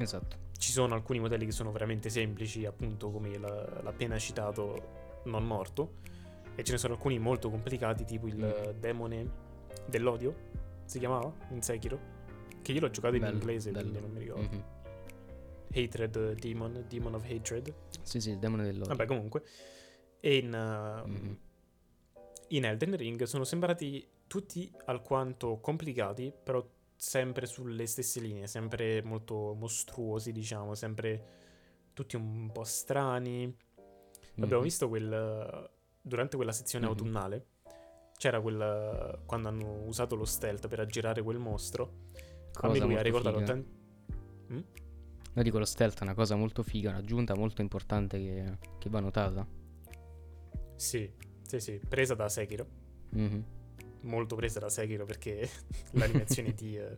[0.02, 0.48] Esatto.
[0.56, 5.94] Ci sono alcuni modelli che sono veramente semplici, appunto come la- l'appena citato non morto,
[6.54, 8.78] e ce ne sono alcuni molto complicati, tipo il Mm.
[8.80, 9.30] demone
[9.86, 10.34] dell'odio,
[10.84, 11.98] si chiamava in Sekiro,
[12.62, 13.88] che io l'ho giocato in Bello, inglese, bello.
[13.90, 14.42] quindi non mi ricordo.
[14.56, 14.64] Mhm.
[15.72, 17.72] Hatred Demon, Demon of Hatred.
[18.02, 18.86] Sì, sì, il demone dell'odio.
[18.88, 19.44] Vabbè, comunque.
[20.18, 21.38] E in, uh, Mhm.
[22.48, 26.64] in Elden Ring sono sembrati tutti alquanto complicati, però
[27.00, 31.24] sempre sulle stesse linee, sempre molto mostruosi, diciamo, sempre
[31.94, 33.44] tutti un po' strani.
[34.34, 34.62] Abbiamo Mhm.
[34.62, 35.70] visto quel
[36.02, 36.90] durante quella sezione Mhm.
[36.90, 37.46] autunnale
[38.18, 42.08] c'era quel quando hanno usato lo stealth per aggirare quel mostro.
[42.62, 43.68] a me Cosa lui ha ricordato tanto
[45.32, 49.00] No, dico lo stealth è una cosa molto figa, un'aggiunta molto importante che, che va
[49.00, 49.46] notata.
[50.76, 51.10] Sì,
[51.46, 52.66] sì, sì, presa da Sekiro.
[53.10, 53.44] Mhm.
[54.02, 55.48] Molto presa da Sekiro perché
[55.92, 56.96] l'animazione di eh,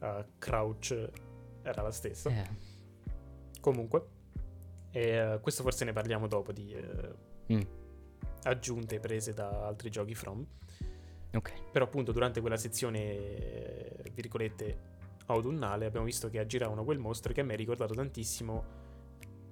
[0.00, 1.10] uh, Crouch
[1.62, 2.30] era la stessa.
[2.30, 2.68] Eh,
[3.60, 4.06] Comunque,
[4.90, 7.14] e, eh, questo forse ne parliamo dopo di eh,
[7.52, 7.60] mm,
[8.44, 10.44] aggiunte prese da altri giochi From.
[11.34, 11.70] ok.
[11.70, 14.88] Però appunto durante quella sezione, virgolette,
[15.26, 18.64] autunnale abbiamo visto che aggiravano quel mostro che a me ha ricordato tantissimo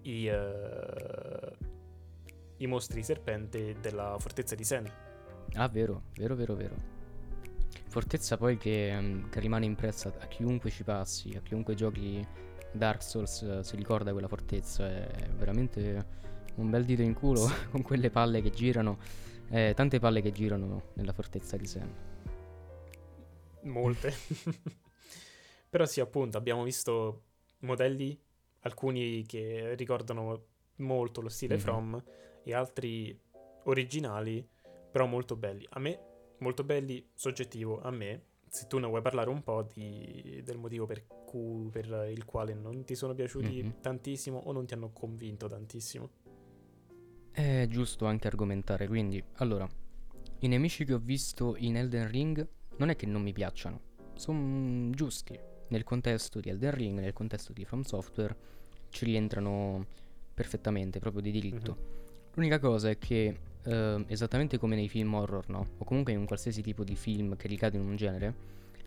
[0.03, 0.29] i,
[2.57, 4.91] i mostri serpente della fortezza di Sen.
[5.55, 6.77] Ah, vero, vero, vero, vero.
[7.89, 12.27] Fortezza poi che, mm, che rimane impressa a chiunque ci passi, a chiunque giochi
[12.73, 14.87] Dark Souls eh, si ricorda quella fortezza.
[14.89, 16.07] È veramente
[16.57, 18.99] un bel dito in culo con quelle palle che girano.
[19.51, 21.95] eh, tante palle che girano nella fortezza di Sen.
[23.63, 24.13] Molte.
[25.69, 27.23] Però sì, appunto, abbiamo visto
[27.61, 28.19] modelli,
[28.61, 30.45] alcuni che ricordano
[30.77, 31.61] molto lo stile Mhm.
[31.61, 32.05] From
[32.43, 33.19] e altri
[33.65, 34.47] originali,
[34.99, 35.65] però molto belli.
[35.71, 35.97] A me,
[36.39, 40.87] molto belli, soggettivo, a me, se tu ne vuoi parlare un po' di- del motivo
[40.87, 43.81] per, cui, per il quale non ti sono piaciuti Mhm.
[43.81, 46.11] tantissimo o non ti hanno convinto tantissimo.
[47.31, 49.69] È giusto anche argomentare, quindi, allora,
[50.41, 53.81] i nemici che ho visto in Elden Ring non è che non mi piacciono,
[54.15, 55.39] sono giusti.
[55.69, 58.37] Nel contesto di Elden Ring, nel contesto di From Software,
[58.89, 59.87] ci rientrano
[60.35, 62.31] perfettamente, proprio di diritto.
[62.35, 65.69] L'unica cosa è che, eh, esattamente come nei film horror, no?
[65.79, 68.35] O comunque in un qualsiasi tipo di film che ricade in un genere,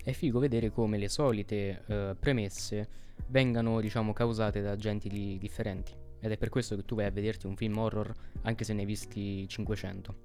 [0.03, 5.93] è figo vedere come le solite eh, premesse vengano, diciamo, causate da agenti di- differenti.
[6.19, 8.81] Ed è per questo che tu vai a vederti un film horror anche se ne
[8.81, 10.15] hai visti 500.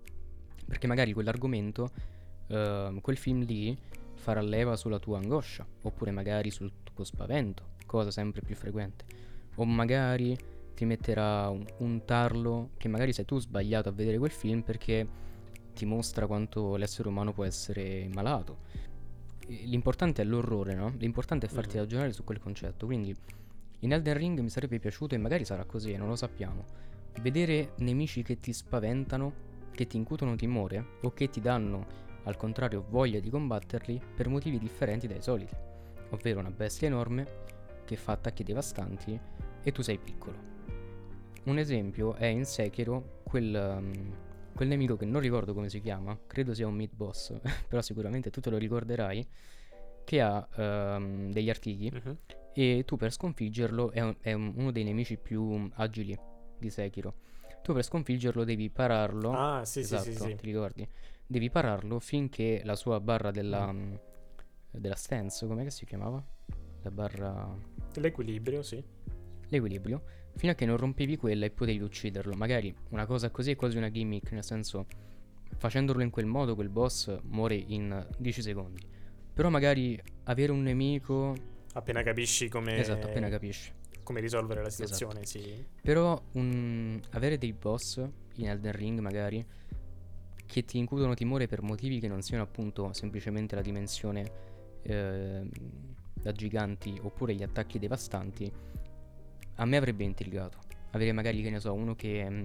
[0.66, 1.90] Perché magari quell'argomento,
[2.48, 3.76] uh, quel film lì
[4.14, 9.04] farà leva sulla tua angoscia, oppure magari sul tuo spavento, cosa sempre più frequente.
[9.54, 10.36] O magari
[10.76, 15.08] ti metterà un, un tarlo che magari sei tu sbagliato a vedere quel film perché
[15.72, 18.58] ti mostra quanto l'essere umano può essere malato.
[19.46, 20.94] L'importante è l'orrore, no?
[20.98, 21.78] L'importante è farti mm-hmm.
[21.78, 22.84] ragionare su quel concetto.
[22.84, 23.16] Quindi
[23.80, 26.64] in Elden Ring mi sarebbe piaciuto, e magari sarà così, non lo sappiamo,
[27.20, 32.84] vedere nemici che ti spaventano, che ti incutono timore o che ti danno al contrario
[32.88, 35.54] voglia di combatterli per motivi differenti dai soliti,
[36.10, 37.44] ovvero una bestia enorme
[37.84, 39.18] che fa attacchi devastanti
[39.62, 40.55] e tu sei piccolo.
[41.46, 44.14] Un esempio è in Sekiro quel, um,
[44.54, 47.34] quel nemico che non ricordo come si chiama, credo sia un mid boss,
[47.68, 49.26] però sicuramente tu te lo ricorderai,
[50.04, 52.16] che ha um, degli artigli uh-huh.
[52.52, 56.16] e tu per sconfiggerlo è, un, è uno dei nemici più agili
[56.58, 57.14] di Sekiro.
[57.62, 59.32] Tu per sconfiggerlo devi pararlo.
[59.32, 60.34] Ah, sì, esatto, sì, sì, sì.
[60.36, 60.88] Ti ricordi?
[61.26, 63.94] devi pararlo finché la sua barra della, mm.
[64.70, 66.24] della stance, com'è che si chiamava?
[66.82, 67.58] La barra...
[67.94, 68.82] L'equilibrio, sì.
[69.48, 70.02] L'equilibrio,
[70.36, 72.34] fino a che non rompevi quella e potevi ucciderlo.
[72.34, 74.86] Magari una cosa così è quasi una gimmick, nel senso,
[75.56, 78.86] facendolo in quel modo quel boss muore in 10 secondi.
[79.32, 81.34] Però magari avere un nemico...
[81.74, 82.78] Appena capisci come...
[82.78, 83.72] Esatto, appena capisci.
[84.02, 85.44] Come risolvere la situazione, esatto.
[85.44, 85.64] sì.
[85.82, 87.00] Però un...
[87.10, 88.02] avere dei boss
[88.36, 89.44] in Elden Ring magari
[90.46, 94.30] che ti incutono timore per motivi che non siano appunto semplicemente la dimensione
[94.82, 95.42] eh,
[96.14, 98.50] da giganti oppure gli attacchi devastanti,
[99.56, 100.58] a me avrebbe intrigato.
[100.92, 102.42] Avere magari, che ne so, uno che, mm,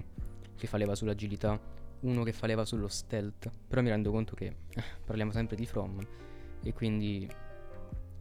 [0.56, 1.58] che fa leva sull'agilità,
[2.00, 5.66] uno che fa leva sullo stealth, però mi rendo conto che eh, parliamo sempre di
[5.66, 6.00] From
[6.62, 7.28] e quindi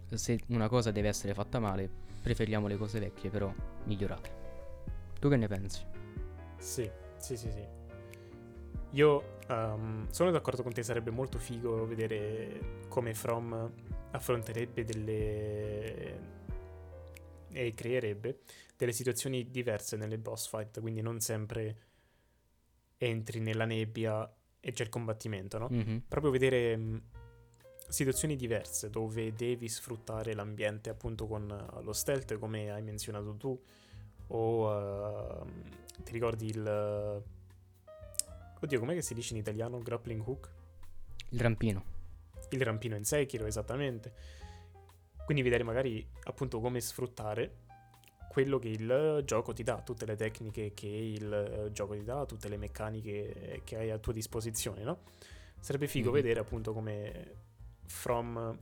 [0.07, 1.89] se una cosa deve essere fatta male,
[2.21, 3.53] preferiamo le cose vecchie però
[3.85, 4.39] migliorate.
[5.19, 5.83] Tu che ne pensi?
[6.57, 7.65] Sì, sì, sì, sì.
[8.91, 13.71] Io um, sono d'accordo con te, sarebbe molto figo vedere come From
[14.11, 16.39] affronterebbe delle...
[17.53, 18.39] e creerebbe
[18.77, 21.77] delle situazioni diverse nelle boss fight, quindi non sempre
[22.97, 25.69] entri nella nebbia e c'è il combattimento, no?
[25.71, 25.97] Mm-hmm.
[26.07, 27.01] Proprio vedere um,
[27.87, 33.59] situazioni diverse dove devi sfruttare l'ambiente appunto con uh, lo stealth, come hai menzionato tu,
[34.27, 35.45] o uh,
[36.03, 37.23] ti ricordi il
[38.63, 40.49] Oddio, com'è che si dice in italiano grappling hook?
[41.29, 41.83] Il rampino.
[42.51, 44.13] Il rampino in Sekiro, esattamente.
[45.31, 47.59] Quindi vedere magari appunto come sfruttare
[48.27, 52.49] quello che il gioco ti dà, tutte le tecniche che il gioco ti dà, tutte
[52.49, 55.03] le meccaniche che hai a tua disposizione, no?
[55.57, 56.21] Sarebbe figo mm-hmm.
[56.21, 57.35] vedere appunto come
[57.85, 58.57] From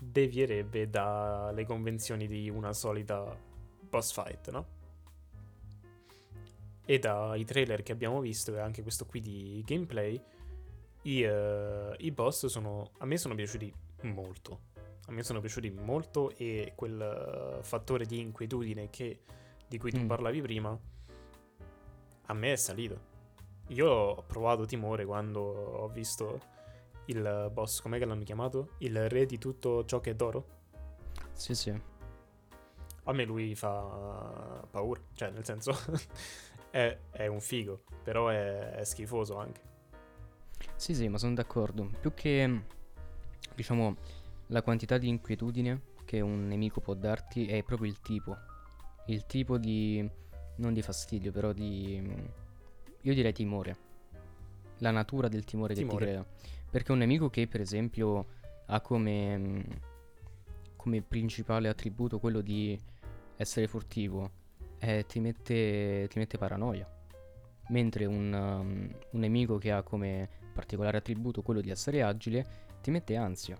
[0.00, 3.38] devierebbe dalle convenzioni di una solita
[3.88, 4.66] boss fight, no?
[6.84, 10.20] e dai trailer che abbiamo visto e anche questo qui di gameplay,
[11.02, 14.77] i, uh, i boss sono, a me sono piaciuti molto.
[15.08, 19.22] A me sono piaciuti molto e quel uh, fattore di inquietudine che,
[19.66, 20.06] di cui tu mm.
[20.06, 20.78] parlavi prima,
[22.26, 23.16] a me è salito.
[23.68, 26.56] Io ho provato timore quando ho visto
[27.06, 28.72] il boss, com'è che l'hanno chiamato?
[28.78, 30.56] Il re di tutto ciò che è d'oro?
[31.32, 31.70] Sì, sì.
[33.04, 35.72] A me lui fa paura, cioè nel senso
[36.68, 39.62] è, è un figo, però è, è schifoso anche.
[40.76, 41.90] Sì, sì, ma sono d'accordo.
[41.98, 42.62] Più che,
[43.54, 43.96] diciamo,
[44.48, 48.36] la quantità di inquietudine che un nemico può darti è proprio il tipo.
[49.06, 50.06] Il tipo di...
[50.56, 52.02] non di fastidio, però di...
[53.02, 53.76] io direi timore.
[54.78, 55.98] La natura del timore, timore.
[55.98, 56.26] che ti crea.
[56.70, 58.26] Perché un nemico che, per esempio,
[58.66, 59.64] ha come...
[60.76, 62.78] come principale attributo quello di
[63.36, 64.30] essere furtivo
[64.78, 66.88] eh, ti, mette, ti, mette, paranoia.
[67.68, 72.46] Mentre un, um, un nemico che ha come particolare attributo quello di essere agile
[72.80, 73.58] ti mette ansia.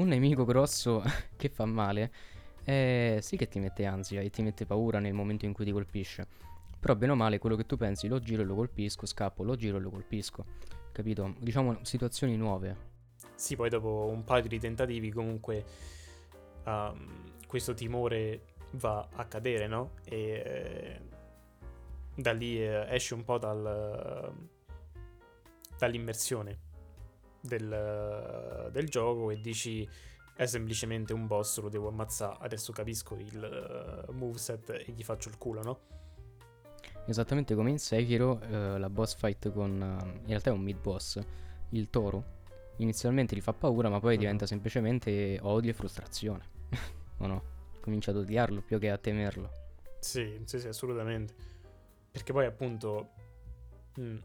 [0.00, 1.02] Un nemico grosso
[1.36, 2.10] che fa male
[2.64, 5.72] eh, sì che ti mette ansia e ti mette paura nel momento in cui ti
[5.72, 6.26] colpisce.
[6.78, 9.56] Però bene o male quello che tu pensi lo giro e lo colpisco, scappo, lo
[9.56, 10.46] giro e lo colpisco.
[10.90, 11.34] Capito?
[11.38, 12.88] Diciamo situazioni nuove.
[13.34, 15.64] Sì, poi dopo un paio di tentativi comunque
[16.64, 18.40] um, questo timore
[18.72, 19.96] va a cadere, no?
[20.04, 21.00] E eh,
[22.14, 24.32] da lì eh, esce un po' dal,
[25.76, 26.68] dall'immersione
[27.40, 29.88] del, del, gioco e dici
[30.34, 35.28] è semplicemente un boss, lo devo ammazzare, adesso capisco il uh, moveset e gli faccio
[35.28, 35.80] il culo, no?
[37.06, 39.70] Esattamente come in Sekiro, uh, la boss fight con...
[39.70, 41.20] Uh, in realtà è un mid boss,
[41.70, 42.38] il toro.
[42.76, 44.20] Inizialmente gli fa paura, ma poi uh-huh.
[44.20, 46.44] diventa semplicemente odio e frustrazione.
[47.18, 47.58] o no?
[47.80, 49.50] comincio ad odiarlo più che a temerlo.
[49.98, 51.34] Sì, sì, sì, assolutamente.
[52.10, 53.10] Perché poi appunto...
[53.96, 54.16] Mh, mm,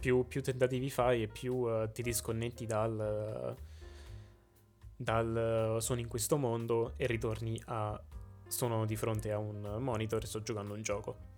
[0.00, 3.54] più, più tentativi fai e più uh, ti disconnetti dal,
[4.96, 8.02] dal sono in questo mondo e ritorni a
[8.48, 11.28] sono di fronte a un monitor e sto giocando un gioco.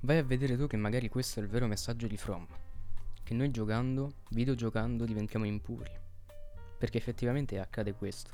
[0.00, 2.44] Vai a vedere tu che magari questo è il vero messaggio di From.
[3.22, 5.92] Che noi giocando, videogiocando, diventiamo impuri.
[6.76, 8.30] Perché effettivamente accade questo.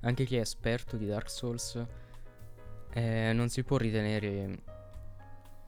[0.00, 1.84] Anche chi è esperto di Dark Souls
[2.94, 4.62] eh, non si può ritenere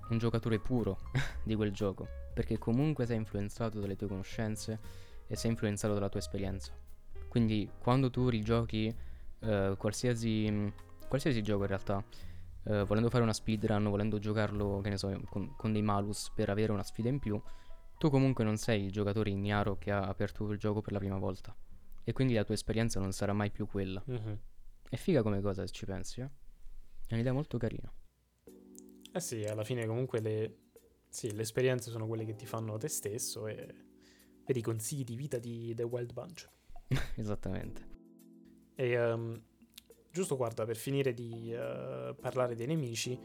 [0.08, 0.98] un giocatore puro
[1.42, 2.06] di quel gioco.
[2.34, 4.78] Perché comunque sei influenzato dalle tue conoscenze
[5.26, 6.72] e sei influenzato dalla tua esperienza.
[7.28, 8.94] Quindi quando tu rigiochi
[9.40, 10.72] eh, qualsiasi,
[11.08, 12.04] qualsiasi gioco in realtà,
[12.64, 16.50] eh, volendo fare una speedrun, volendo giocarlo, che ne so, con, con, dei malus per
[16.50, 17.40] avere una sfida in più,
[17.98, 21.18] tu comunque non sei il giocatore ignaro che ha aperto il gioco per la prima
[21.18, 21.54] volta.
[22.04, 24.02] E quindi la tua esperienza non sarà mai più quella.
[24.08, 24.34] Mm-hmm.
[24.88, 26.30] È figa come cosa se ci pensi, eh?
[27.06, 27.92] È un'idea molto carina.
[29.16, 30.56] Eh sì, alla fine comunque le,
[31.08, 33.66] sì, le esperienze sono quelle che ti fanno te stesso e
[34.44, 36.46] per i consigli di vita di The Wild Bunch.
[37.16, 37.94] Esattamente.
[38.74, 39.42] E um,
[40.10, 43.18] giusto guarda, per finire di uh, parlare dei nemici,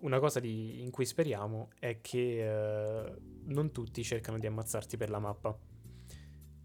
[0.00, 5.08] una cosa di, in cui speriamo è che uh, non tutti cercano di ammazzarti per
[5.08, 5.56] la mappa.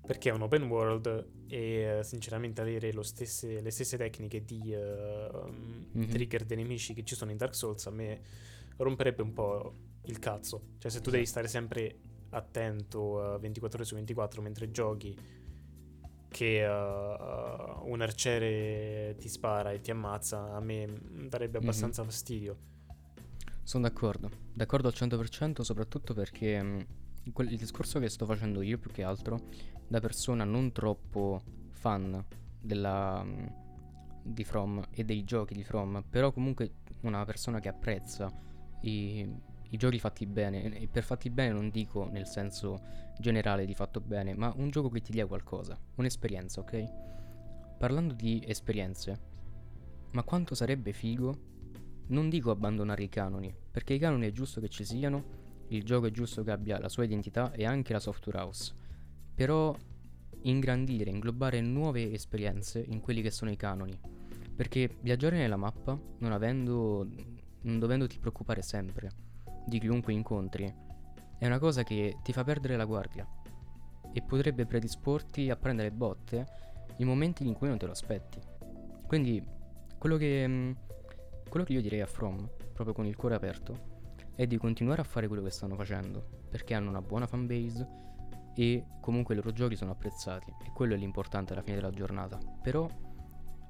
[0.02, 6.10] Perché è un open world e uh, sinceramente avere stesse, le stesse tecniche di mm-hmm.
[6.10, 9.74] trigger dei nemici che ci sono in Dark Souls a me romperebbe un po'
[10.06, 10.76] il cazzo.
[10.78, 11.98] Cioè se tu devi stare sempre
[12.30, 15.16] attento 24 ore su 24 mentre giochi
[16.34, 20.88] che uh, un arciere ti spara e ti ammazza, a me
[21.30, 21.64] darebbe mhm.
[21.64, 22.12] abbastanza mm-hmm.
[22.12, 22.58] fastidio.
[23.62, 26.86] Sono d'accordo, d'accordo al 100% soprattutto perché mh,
[27.32, 29.40] quel, il discorso che sto facendo io più che altro
[29.88, 32.22] da persona non troppo fan
[32.60, 33.54] della, mh,
[34.24, 36.72] di From e dei giochi di From, però comunque
[37.02, 38.32] una persona che apprezza
[38.84, 39.28] i,
[39.70, 42.82] i giochi fatti bene, e per fatti bene non dico nel senso
[43.20, 46.84] generale di fatto bene, ma un gioco che ti dia qualcosa, un'esperienza, ok?
[47.78, 49.32] Parlando di esperienze,
[50.12, 51.52] ma quanto sarebbe figo,
[52.08, 56.08] non dico abbandonare i canoni, perché i canoni è giusto che ci siano, il gioco
[56.08, 58.74] è giusto che abbia la sua identità e anche la software house,
[59.34, 59.76] però
[60.44, 63.98] ingrandire, inglobare nuove esperienze in quelli che sono i canoni,
[64.56, 67.08] perché viaggiare nella mappa, non avendo,
[67.64, 69.12] non dovendoti preoccupare sempre,
[69.66, 70.74] di chiunque incontri,
[71.38, 73.28] è una cosa che ti fa perdere la guardia
[74.14, 76.46] e potrebbe predisporti a prendere botte
[76.98, 78.40] in momenti in cui non te lo aspetti.
[79.08, 79.44] Quindi
[79.98, 80.72] quello che, mm,
[81.50, 83.92] quello che io direi a From, proprio con il cuore aperto,
[84.36, 87.88] è di continuare a fare quello che stanno facendo, perché hanno una buona fanbase
[88.56, 92.38] e comunque i loro giochi sono apprezzati e quello è l'importante alla fine della giornata.
[92.62, 92.88] Però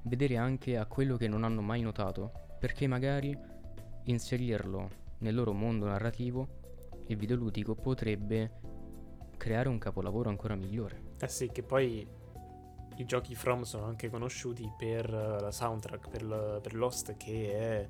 [0.04, 3.36] vedere anche a quello che non hanno mai notato, perché magari
[4.04, 6.62] inserirlo nel loro mondo narrativo
[7.06, 8.60] il videoludico potrebbe
[9.36, 11.12] creare un capolavoro ancora migliore.
[11.20, 12.06] Eh sì, che poi
[12.96, 17.52] i giochi From sono anche conosciuti per uh, la soundtrack, per, l- per, Lost che
[17.52, 17.88] è,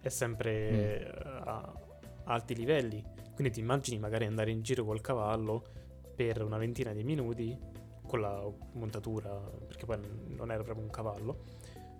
[0.00, 1.48] è sempre mm.
[1.48, 1.72] a
[2.24, 3.02] alti livelli.
[3.34, 5.62] Quindi ti immagini magari andare in giro col cavallo
[6.14, 7.56] per una ventina di minuti
[8.06, 8.42] con la
[8.72, 9.28] montatura,
[9.66, 9.98] perché poi
[10.28, 11.44] non era proprio un cavallo.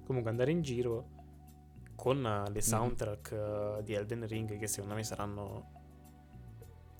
[0.06, 1.24] Comunque andare in giro
[1.96, 2.58] con le mhm.
[2.58, 3.80] soundtrack mm-hmm.
[3.80, 5.74] di Elden Ring che secondo me saranno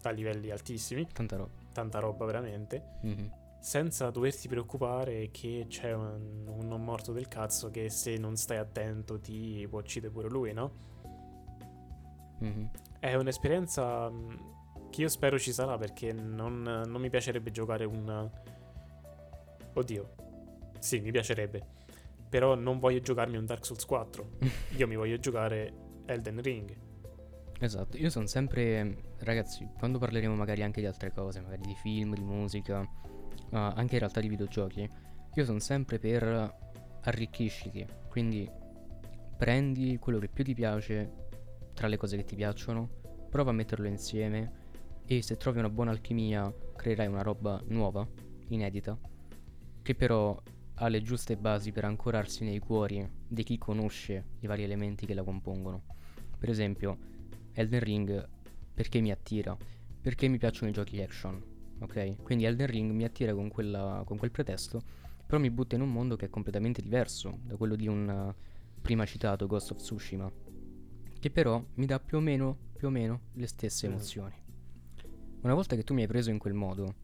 [0.03, 1.07] a livelli altissimi.
[1.13, 1.51] Tanta roba.
[1.73, 2.99] Tanta roba veramente.
[3.05, 3.27] Mm-hmm.
[3.61, 8.59] Senza doverti preoccupare che c'è un, un, non morto del cazzo che se non stai
[8.59, 10.85] attento ti può uccidere pure lui, no?
[12.43, 12.65] Mm-hmm.
[13.01, 14.11] È un'esperienza
[14.91, 18.31] che io spero ci sarà perché non, non mi piacerebbe giocare un...
[19.73, 20.15] Oddio.
[20.79, 21.76] Sì, mi piacerebbe
[22.37, 24.29] però non voglio giocarmi un Dark Souls 4.
[24.77, 25.73] Io mi voglio giocare
[26.05, 26.77] Elden Ring.
[27.59, 32.15] Esatto, io sono sempre, ragazzi, quando parleremo magari anche di altre cose, magari di film,
[32.15, 34.87] di musica, uh, anche in realtà di videogiochi,
[35.33, 36.55] io sono sempre per
[37.05, 37.87] arricchisciti.
[38.11, 38.47] Quindi
[39.39, 41.29] prendi quello che più ti piace
[41.73, 42.91] tra le cose che ti piacciono,
[43.31, 44.65] prova a metterlo insieme
[45.07, 48.07] e se trovi una buona alchimia creerai una roba nuova,
[48.49, 48.99] inedita,
[49.81, 50.39] che però
[50.79, 55.15] ha le giuste basi per ancorarsi nei cuori di chi conosce i vari elementi che
[55.15, 55.83] la compongono.
[56.39, 56.99] Per esempio,
[57.53, 58.29] Elden Ring
[58.75, 59.57] perché mi attira?
[60.01, 61.43] Perché mi piacciono i giochi action,
[61.81, 62.23] ok?
[62.23, 64.83] Quindi Elden Ring mi attira con, quella, con quel pretesto,
[65.25, 68.81] però mi butta in un mondo che è completamente diverso da quello di un uh,
[68.83, 70.31] prima citato Ghost of Tsushima,
[71.19, 73.91] che però mi dà più o meno, più o meno le stesse mm.
[73.91, 74.35] emozioni.
[75.41, 76.95] Una volta che tu mi hai preso in quel modo,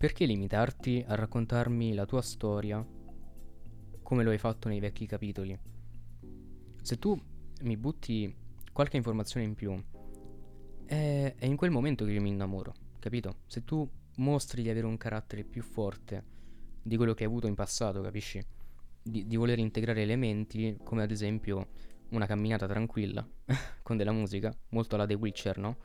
[0.00, 2.82] perché limitarti a raccontarmi la tua storia
[4.02, 5.54] come lo hai fatto nei vecchi capitoli?
[6.80, 7.20] Se tu
[7.60, 8.34] mi butti
[8.72, 9.78] qualche informazione in più,
[10.86, 13.40] è, è in quel momento che io mi innamoro, capito?
[13.46, 13.86] Se tu
[14.16, 16.24] mostri di avere un carattere più forte
[16.82, 18.42] di quello che hai avuto in passato, capisci?
[19.02, 21.72] Di, di voler integrare elementi come ad esempio
[22.12, 23.28] una camminata tranquilla
[23.82, 25.76] con della musica, molto alla The Witcher, no?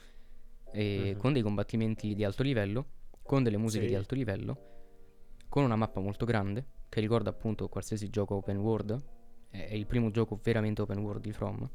[0.72, 1.20] E Mhm.
[1.20, 2.86] con dei combattimenti di alto livello,
[3.26, 3.90] con delle musiche Sì.
[3.90, 4.58] di alto livello,
[5.50, 9.04] con una mappa molto grande che ricorda appunto qualsiasi gioco open world.
[9.50, 11.68] È, il primo gioco veramente open world di From.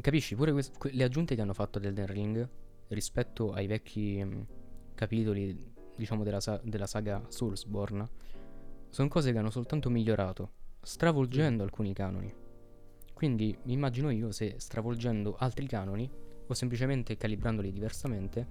[0.00, 2.48] Capisci pure quest- que- le aggiunte che hanno fatto ad Elden Ring
[2.88, 4.40] rispetto ai vecchi mm,
[4.94, 8.06] capitoli, diciamo, della, sa- della saga Soulsborne,
[8.90, 10.50] sono cose che hanno soltanto migliorato,
[10.82, 12.32] stravolgendo alcuni canoni.
[13.12, 16.08] Quindi mi immagino io se stravolgendo altri canoni
[16.46, 18.46] o semplicemente calibrandoli diversamente,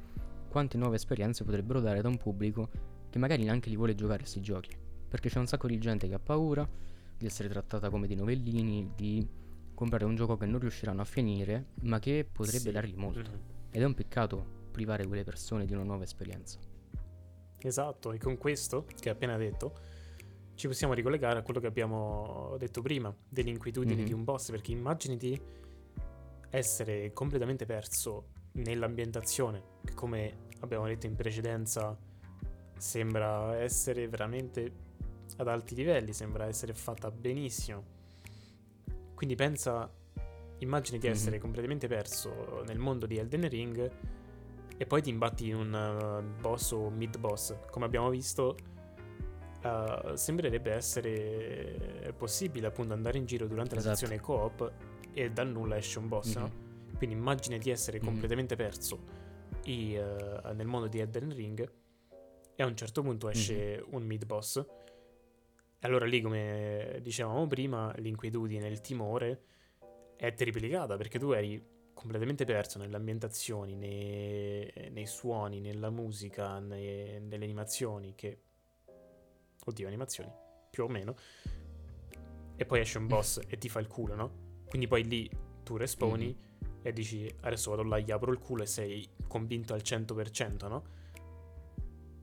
[0.58, 2.70] quante nuove esperienze potrebbero dare da un pubblico
[3.12, 4.76] che magari neanche li vuole giocare questi giochi.
[5.08, 6.68] Perché c'è un sacco di gente che ha paura
[7.16, 9.26] di essere trattata come dei novellini, di
[9.76, 12.72] comprare un gioco che non riusciranno a finire, ma che potrebbe Sì.
[12.72, 13.30] dargli molto.
[13.30, 13.40] Mhm.
[13.70, 16.58] Ed è un peccato privare quelle persone di una nuova esperienza.
[17.60, 19.76] Esatto, e con questo che hai appena detto
[20.56, 24.06] ci possiamo ricollegare a quello che abbiamo detto prima, delle inquietudini Mhm.
[24.08, 25.40] di un boss, perché immaginati
[26.50, 31.98] essere completamente perso nell'ambientazione, che come abbiamo detto in precedenza
[32.78, 34.72] sembra essere veramente
[35.38, 37.96] ad alti livelli, sembra essere fatta benissimo.
[39.14, 39.90] Quindi pensa,
[40.60, 41.14] immagini di Mhm.
[41.14, 43.92] essere completamente perso nel mondo di Elden Ring
[44.78, 45.74] e poi ti imbatti in un
[46.38, 47.56] uh, boss o mid boss.
[47.72, 48.56] Come abbiamo visto,
[49.64, 53.96] uh, sembrerebbe essere possibile appunto andare in giro durante la Esatto.
[53.98, 54.72] sezione co-op
[55.14, 56.42] e dal nulla esce un boss, Mhm.
[56.42, 56.52] no?
[56.98, 58.06] Quindi immagina di essere Mhm.
[58.06, 59.17] completamente perso
[59.68, 61.72] i, uh, nel mondo di Elden Ring
[62.56, 64.58] e a un certo punto esce un mid boss.
[64.58, 69.44] E allora lì, come dicevamo prima, l'inquietudine, il timore
[70.16, 71.64] è triplicata perché tu eri
[71.94, 78.42] completamente perso nelle ambientazioni, nei, nei suoni, nella musica, nei- nelle animazioni che...
[79.66, 80.32] Oddio, animazioni,
[80.70, 81.16] più o meno.
[82.56, 84.46] E poi esce un boss e ti fa il culo, no?
[84.68, 85.30] Quindi poi lì
[85.64, 86.36] tu respawni
[86.88, 90.84] e dici adesso vado là, gli apro il culo e sei convinto al 100%, no?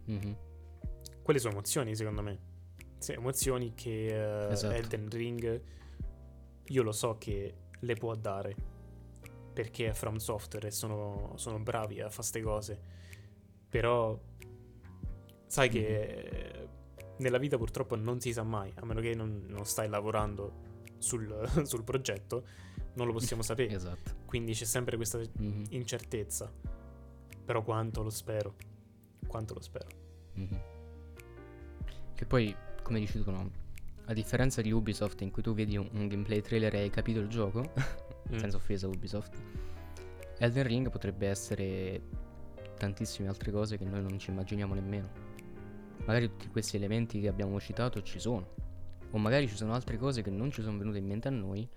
[0.07, 0.37] Mhm.
[1.23, 2.39] Quelle sono emozioni, secondo me.
[2.97, 4.75] Sì, emozioni che eh, Esatto.
[4.75, 5.62] Elden Ring
[6.69, 8.57] io lo so che le può dare
[9.53, 12.81] perché è From Software e sono, sono bravi a fare queste cose.
[13.69, 14.19] Però
[15.47, 16.69] sai che
[17.19, 20.53] nella vita purtroppo non si sa mai, a meno che non, non stai lavorando
[20.99, 22.47] sul, sul progetto,
[22.95, 23.73] non lo possiamo sapere.
[23.75, 24.13] Esatto.
[24.27, 25.65] Quindi c'è sempre questa Mhm.
[25.71, 26.51] incertezza.
[27.45, 28.55] Però quanto lo spero.
[29.27, 29.89] Quanto lo spero.
[30.35, 30.61] Mhm.
[32.15, 33.51] Che poi, come dici tu, no?
[34.07, 37.21] A differenza di Ubisoft in cui tu vedi un, un gameplay trailer e hai capito
[37.21, 37.73] il gioco,
[38.33, 38.39] Mm.
[38.39, 39.37] senza offesa Ubisoft,
[40.39, 42.01] Elden Ring potrebbe essere
[42.79, 45.11] tantissime altre cose che noi non ci immaginiamo nemmeno.
[46.07, 48.55] Magari tutti questi elementi che abbiamo citato ci sono.
[49.11, 51.69] O magari ci sono altre cose che non ci sono venute in mente a noi,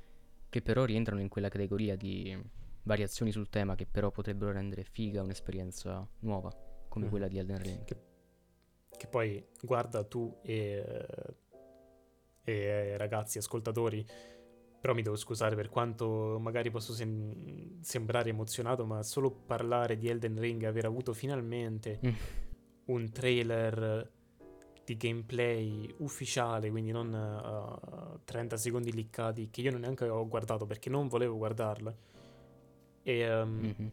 [0.49, 2.37] che però rientrano in quella categoria di
[2.83, 6.49] variazioni sul tema che però potrebbero rendere figa un'esperienza nuova,
[6.87, 7.11] come Mhm.
[7.11, 7.83] quella di Elden Ring.
[8.97, 11.05] Che poi guarda tu e,
[12.43, 14.05] e eh, ragazzi ascoltatori,
[14.79, 20.07] però mi devo scusare per quanto magari posso sem- sembrare emozionato, ma solo parlare di
[20.07, 22.09] Elden Ring, aver avuto finalmente Mm.
[22.85, 24.11] un trailer
[24.87, 30.65] di gameplay ufficiale, quindi non eh, 30 secondi liccati che io non neanche ho guardato
[30.65, 31.93] perché non volevo guardarla.
[33.03, 33.91] E ehm, Mhm.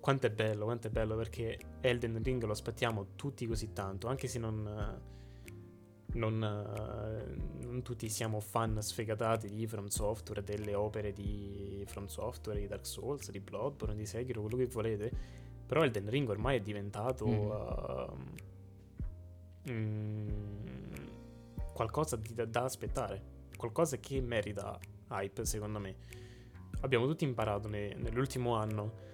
[0.00, 4.26] quanto è bello, quanto è bello perché Elden Ring lo aspettiamo tutti così tanto, anche
[4.26, 11.12] se non, eh, non, eh, non tutti siamo fan sfegatati di From Software, delle opere
[11.12, 15.12] di From Software, di Dark Souls, di Bloodborne, di Sekiro, quello che volete,
[15.64, 18.46] però Elden Ring ormai è diventato Mhm.
[19.68, 21.06] Uh, mm,
[21.74, 23.22] qualcosa di- da, da aspettare,
[23.56, 24.78] qualcosa che merita
[25.10, 25.96] hype secondo me.
[26.80, 29.06] Abbiamo tutti imparato ne- nell'ultimo anno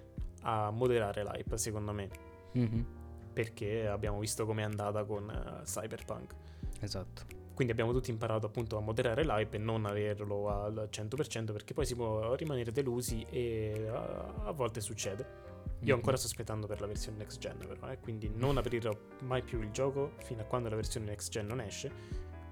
[0.42, 2.08] a moderare l'hype, secondo me,
[2.52, 2.86] Mhm.
[3.32, 6.34] perché abbiamo visto com'è andata con eh, Cyberpunk.
[6.80, 7.22] Esatto.
[7.54, 11.86] Quindi abbiamo tutti imparato appunto a moderare l'hype e non averlo al 100% perché poi
[11.86, 15.52] si può rimanere delusi e a, a volte succede.
[15.84, 16.00] Io Mhm.
[16.00, 18.90] ancora sto aspettando per la versione next gen però, eh, quindi non aprirò
[19.22, 21.90] mai più il gioco fino a quando la versione next gen non esce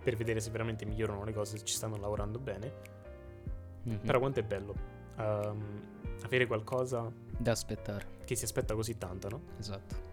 [0.02, 2.72] per vedere se veramente migliorano le cose, se ci stanno lavorando bene.
[3.84, 3.98] Mhm.
[4.00, 4.74] Però quanto è bello
[5.18, 5.80] ehm,
[6.22, 9.42] avere qualcosa Da aspettare, che si aspetta così tanto, no?
[9.58, 10.10] esatto.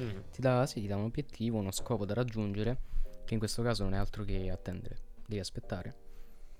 [0.00, 0.18] Mm.
[0.30, 2.78] Ti dà, sì, ti dà un obiettivo, uno scopo da raggiungere,
[3.24, 4.96] che in questo caso non è altro che attendere,
[5.26, 5.94] devi aspettare.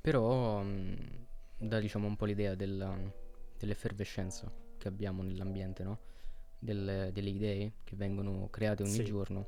[0.01, 0.95] Però mm,
[1.59, 2.97] dà diciamo un po' l'idea della-
[3.57, 5.99] dell'effervescenza che abbiamo nell'ambiente, no?
[6.59, 9.05] Del- delle idee che vengono create ogni Sì.
[9.05, 9.47] giorno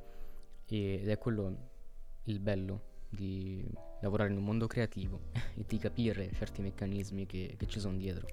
[0.67, 1.69] ed è quello
[2.25, 3.67] il bello di
[4.03, 5.23] lavorare in un mondo creativo
[5.57, 8.29] e di capire certi meccanismi che, che ci sono dietro,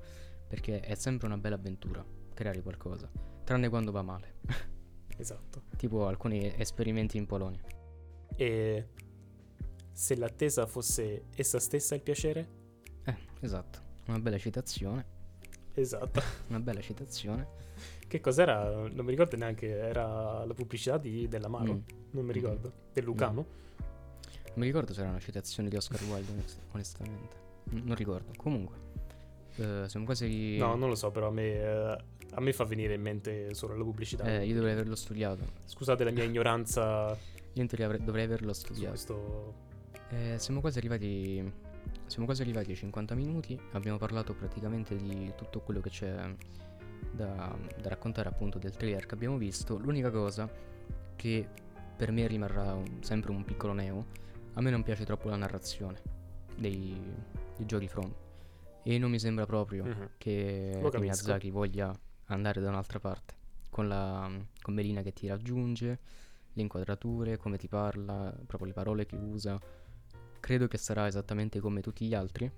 [0.47, 3.09] perché è sempre una bella avventura creare qualcosa,
[3.43, 4.35] tranne quando va male,
[5.17, 5.63] Esatto.
[5.77, 7.61] tipo alcuni esperimenti in Polonia.
[8.35, 8.87] E
[9.91, 12.49] se l'attesa fosse essa stessa il piacere?
[13.03, 15.05] Eh, esatto, una bella citazione,
[15.81, 16.21] Esatto.
[16.49, 17.47] una bella citazione.
[18.07, 18.69] Che cos'era?
[18.71, 19.67] Non mi ricordo neanche.
[19.67, 21.73] Era la pubblicità di, dell'Amaro.
[21.73, 21.79] Mm.
[22.11, 22.71] Non mi ricordo.
[22.93, 23.45] Del Lucano.
[23.77, 27.35] Non mi ricordo se era una citazione di Oscar Wilde, onest- onestamente.
[27.71, 28.31] N- non ricordo.
[28.37, 28.75] Comunque,
[29.57, 30.57] eh, siamo quasi...
[30.57, 31.97] No, non lo so, però a me, eh,
[32.31, 34.23] a me fa venire in mente solo la pubblicità.
[34.25, 35.43] Eh, io dovrei averlo studiato.
[35.65, 37.09] Scusate la mia ignoranza
[37.53, 38.89] Io in teoria dovrei averlo su studiato.
[38.89, 39.53] questo.
[40.09, 41.51] Eh, siamo quasi arrivati.
[42.05, 43.59] Siamo quasi arrivati ai 50 minuti.
[43.73, 46.35] Abbiamo parlato praticamente di tutto quello che c'è
[47.11, 49.77] da, da raccontare, appunto, del trailer che abbiamo visto.
[49.77, 50.49] L'unica cosa
[51.15, 51.47] che
[51.95, 54.05] per me rimarrà un- sempre un piccolo neo.
[54.53, 56.01] A me non piace troppo la narrazione
[56.55, 56.99] dei,
[57.55, 58.13] dei giochi From.
[58.83, 60.09] E non mi sembra proprio Mhm.
[60.17, 60.99] che, che.
[60.99, 61.93] Miyazaki voglia
[62.27, 63.35] andare da un'altra parte.
[63.69, 64.29] Con, la,
[64.61, 65.99] con Melina che ti raggiunge,
[66.53, 69.59] le inquadrature, come ti parla, proprio le parole che usa.
[70.47, 72.49] Credo che sarà esattamente come tutti gli altri.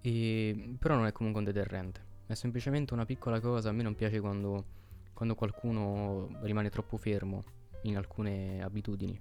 [0.00, 2.04] E, però non è comunque un deterrente.
[2.26, 3.68] È semplicemente una piccola cosa.
[3.68, 4.64] A me non piace quando,
[5.12, 7.44] quando qualcuno rimane troppo fermo
[7.82, 9.16] in alcune abitudini.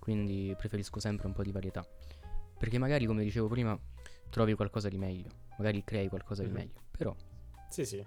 [0.00, 1.86] Quindi preferisco sempre un po' di varietà.
[2.58, 3.78] Perché magari, come dicevo prima,
[4.28, 5.28] trovi qualcosa di meglio.
[5.56, 6.54] Magari crei qualcosa di Mhm.
[6.56, 6.80] meglio.
[6.90, 7.14] Però
[7.68, 8.04] Sì, sì.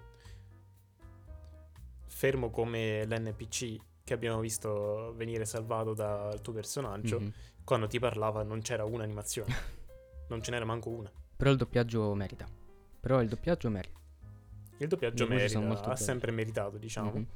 [2.08, 7.20] Fermo come l'NPC che abbiamo visto venire salvato dal tuo personaggio.
[7.20, 7.32] mhm.
[7.64, 9.54] Quando ti parlava non c'era un'animazione.
[10.28, 11.10] non ce n'era manco una.
[11.36, 12.46] Però il doppiaggio merita.
[13.00, 13.98] Però il doppiaggio merita.
[14.78, 15.96] Il doppiaggio Le merita, ha belle.
[15.96, 17.10] sempre meritato, diciamo.
[17.12, 17.26] Mhm.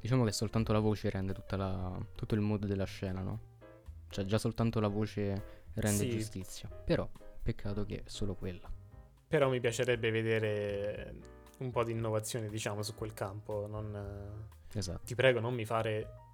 [0.00, 3.40] Diciamo che soltanto la voce rende tutta la- tutto il mood della scena, no?
[4.08, 6.10] Cioè già soltanto la voce rende Sì.
[6.10, 6.68] giustizia.
[6.68, 7.08] Però
[7.42, 8.70] peccato che è solo quella.
[9.28, 11.14] Però mi piacerebbe vedere
[11.58, 13.66] un po' di innovazione, diciamo, su quel campo.
[13.68, 15.00] Non, Esatto.
[15.04, 16.26] Ti prego, non mi fare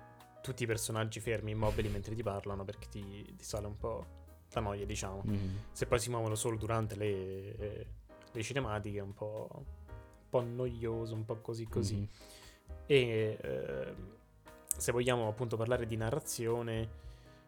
[0.44, 4.06] tutti i personaggi fermi, immobili mentre ti parlano, perché ti, ti sale un po'
[4.52, 5.22] la noia, diciamo.
[5.24, 5.58] Mhm.
[5.72, 7.86] Se poi si muovono solo durante le,
[8.30, 9.64] le cinematiche è un po', un
[10.28, 11.96] po' noioso, un po' così così.
[11.96, 12.08] Mhm.
[12.84, 13.94] E eh,
[14.76, 16.88] se vogliamo appunto parlare di narrazione,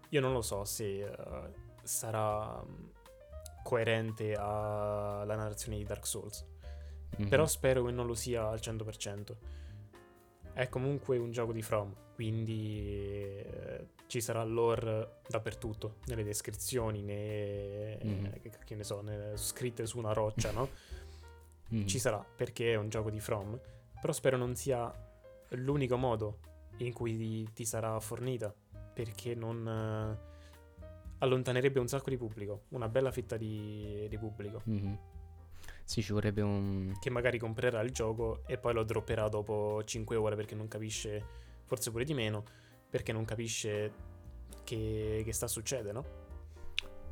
[0.08, 2.84] io non lo so se eh, sarà mm,
[3.62, 6.46] coerente alla narrazione di Dark Souls.
[7.18, 7.28] Mhm.
[7.28, 9.36] Però spero che non lo sia al 100%.
[10.56, 12.88] È comunque un gioco di From, quindi
[13.44, 18.32] eh, ci sarà lore dappertutto, nelle descrizioni, ne, Mhm.
[18.64, 20.70] che ne so, ne- scritte su una roccia, no?
[21.68, 21.86] Mhm.
[21.86, 23.60] Ci sarà perché è un gioco di From,
[24.00, 24.90] però spero non sia
[25.50, 26.38] l'unico modo
[26.78, 28.50] in cui ti, ti sarà fornita,
[28.94, 30.34] perché non eh,
[31.18, 34.98] allontanerebbe un sacco di pubblico, una bella fetta di, di pubblico, Mhm.
[35.86, 36.96] Sì, ci vorrebbe un...
[36.98, 41.24] che magari comprerà il gioco e poi lo dropperà dopo 5 ore perché non capisce,
[41.64, 42.42] forse pure di meno,
[42.90, 43.92] perché non capisce
[44.64, 46.04] che, che sta succedendo, no?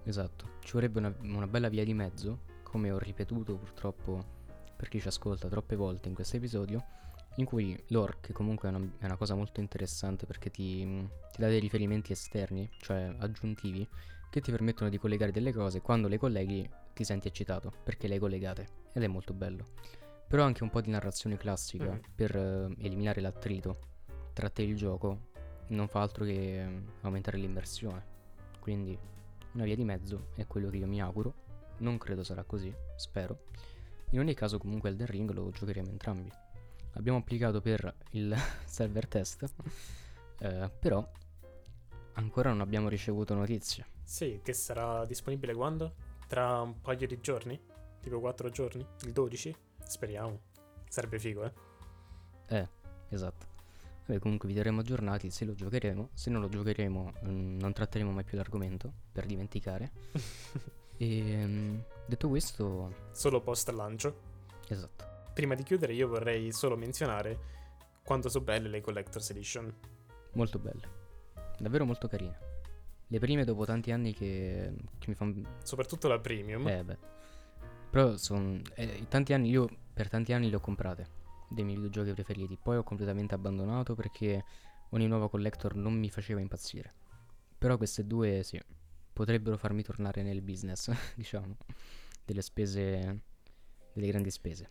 [0.02, 0.58] Esatto.
[0.64, 4.42] Ci vorrebbe una, una bella via di mezzo, come ho ripetuto purtroppo
[4.76, 6.84] per chi ci ascolta troppe volte in questo episodio,
[7.36, 10.84] in cui l'ore, che comunque è una, è una cosa molto interessante perché ti,
[11.30, 13.88] ti dà dei riferimenti esterni, cioè aggiuntivi,
[14.30, 18.14] che ti permettono di collegare delle cose, quando le colleghi ti senti eccitato, perché le
[18.14, 19.64] hai collegate, ed è molto bello.
[20.26, 22.00] Però anche un po' di narrazione classica Mhm.
[22.14, 23.78] per eh, eliminare l'attrito
[24.32, 25.32] tra te e il gioco
[25.68, 28.12] non fa altro che eh, aumentare l'immersione.
[28.60, 28.98] Quindi
[29.52, 31.34] una via di mezzo è quello che io mi auguro.
[31.78, 33.44] Non credo sarà così, spero.
[34.10, 36.30] In ogni caso, comunque, Elden Ring lo giocheremo entrambi.
[36.92, 38.34] Abbiamo applicato per il
[38.64, 39.44] server test,
[40.38, 41.06] eh, però
[42.14, 43.86] ancora non abbiamo ricevuto notizie.
[44.04, 45.94] Sì, che sarà disponibile quando?
[46.34, 47.56] Tra un paio di giorni?
[48.00, 48.84] Tipo 4 giorni?
[49.02, 49.54] Il 12?
[49.84, 50.40] Speriamo.
[50.88, 51.52] Sarebbe figo, eh?
[52.48, 52.68] Eh,
[53.10, 53.46] esatto.
[54.04, 56.08] Vabbè, comunque vi terremo aggiornati se lo giocheremo.
[56.12, 59.92] Se non lo giocheremo, mm, non tratteremo mai più l'argomento per dimenticare.
[60.96, 64.16] E mm, detto questo, Solo post lancio.
[64.68, 65.04] esatto.
[65.34, 67.38] Prima di chiudere io vorrei solo menzionare
[68.04, 69.72] quanto sono belle le Collector's Edition.
[70.32, 70.88] Molto belle.
[71.58, 72.53] Davvero molto carine.
[73.08, 75.58] Le prime dopo tanti anni che, che mi fanno...
[75.62, 76.66] Soprattutto la premium.
[76.68, 76.98] Eh beh.
[77.90, 78.60] Però sono...
[79.08, 81.22] tanti anni io per tanti anni le ho comprate.
[81.48, 82.58] Dei miei videogiochi preferiti.
[82.60, 84.44] Poi ho completamente abbandonato perché
[84.90, 86.92] ogni nuova collector non mi faceva impazzire.
[87.58, 88.60] Però queste due sì.
[89.12, 91.56] Potrebbero farmi tornare nel business, diciamo.
[92.24, 93.20] Delle spese...
[93.92, 94.70] Delle grandi spese.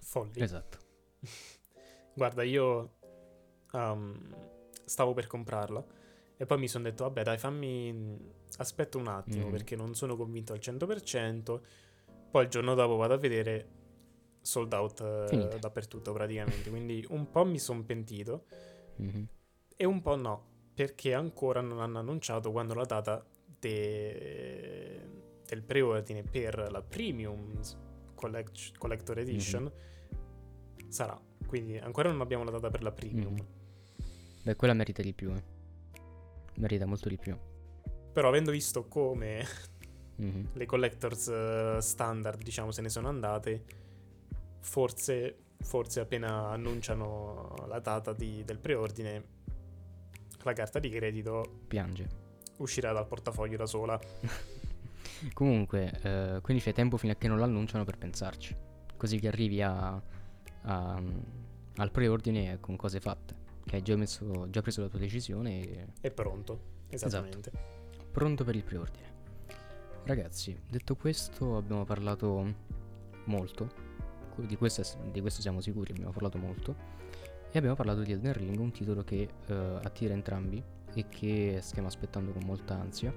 [0.00, 0.40] Folli.
[0.40, 0.78] Esatto.
[2.14, 2.96] Guarda, io
[3.72, 4.34] um,
[4.84, 5.98] stavo per comprarla
[6.40, 8.18] e poi mi sono detto, vabbè dai, fammi...
[8.56, 9.50] Aspetta un attimo Mm.
[9.50, 11.60] perché non sono convinto al 100%.
[12.30, 13.68] Poi il giorno dopo vado a vedere
[14.40, 15.58] sold out eh, Finita.
[15.58, 16.70] dappertutto praticamente.
[16.70, 18.46] Quindi un po' mi sono pentito
[18.96, 19.26] Mhm.
[19.76, 23.22] e un po' no, perché ancora non hanno annunciato quando la data
[23.58, 25.00] de-
[25.46, 27.60] del preordine per la Premium
[28.14, 29.70] collect- Collector Edition
[30.88, 31.20] sarà.
[31.46, 33.34] Quindi ancora non abbiamo la data per la Premium.
[33.34, 33.46] Mhm.
[34.44, 35.58] Beh, quella merita di più, eh.
[36.60, 37.36] Merita molto di più.
[38.12, 39.44] Però avendo visto come
[40.20, 40.50] Mhm.
[40.52, 43.64] le collectors eh, standard, diciamo, se ne sono andate,
[44.60, 49.24] forse, forse appena annunciano la data di- del preordine,
[50.42, 52.06] la carta di credito Piange.
[52.58, 53.98] uscirà dal portafoglio da sola.
[55.32, 58.54] Comunque, eh, quindi c'è tempo fino a che non lo annunciano per pensarci.
[58.96, 60.00] Così che arrivi a,
[60.62, 61.02] a-
[61.76, 63.34] al preordine con cose fatte.
[63.70, 66.60] Che hai già, messo- già preso la tua decisione e È pronto.
[66.88, 67.52] Esattamente.
[68.10, 69.06] pronto per il preordine.
[70.02, 72.52] Ragazzi, detto questo, abbiamo parlato
[73.26, 73.70] molto.
[74.34, 76.74] Di questo, di questo siamo sicuri, abbiamo parlato molto.
[77.52, 80.60] E abbiamo parlato di Elden Ring, un titolo che eh, attira entrambi
[80.92, 83.14] e che stiamo aspettando con molta ansia.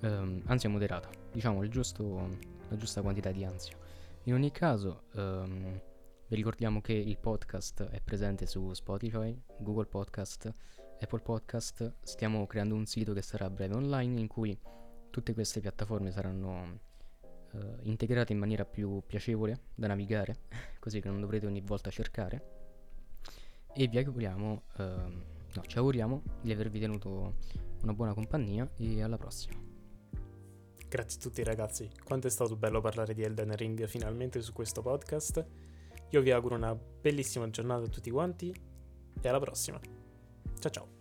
[0.00, 2.26] Ehm, ansia moderata, diciamo giusto,
[2.70, 3.76] la giusta quantità di ansia.
[4.22, 5.78] In ogni caso, ehm,
[6.34, 10.52] vi ricordiamo che il podcast è presente su Spotify, Google Podcast,
[10.98, 11.98] Apple Podcast.
[12.02, 14.58] Stiamo creando un sito che sarà a breve online in cui
[15.10, 16.80] tutte queste piattaforme saranno
[17.52, 20.38] eh, integrate in maniera più piacevole da navigare,
[20.80, 22.42] così che non dovrete ogni volta cercare.
[23.72, 25.24] E vi auguriamo, ehm,
[25.54, 27.36] no, ci auguriamo di avervi tenuto
[27.82, 29.56] una buona compagnia e alla prossima.
[30.88, 34.82] Grazie a tutti ragazzi, quanto è stato bello parlare di Elden Ring finalmente su questo
[34.82, 35.72] podcast.
[36.14, 38.54] Io vi auguro una bellissima giornata a tutti quanti
[39.20, 39.80] e alla prossima.
[40.60, 40.93] Ciao ciao.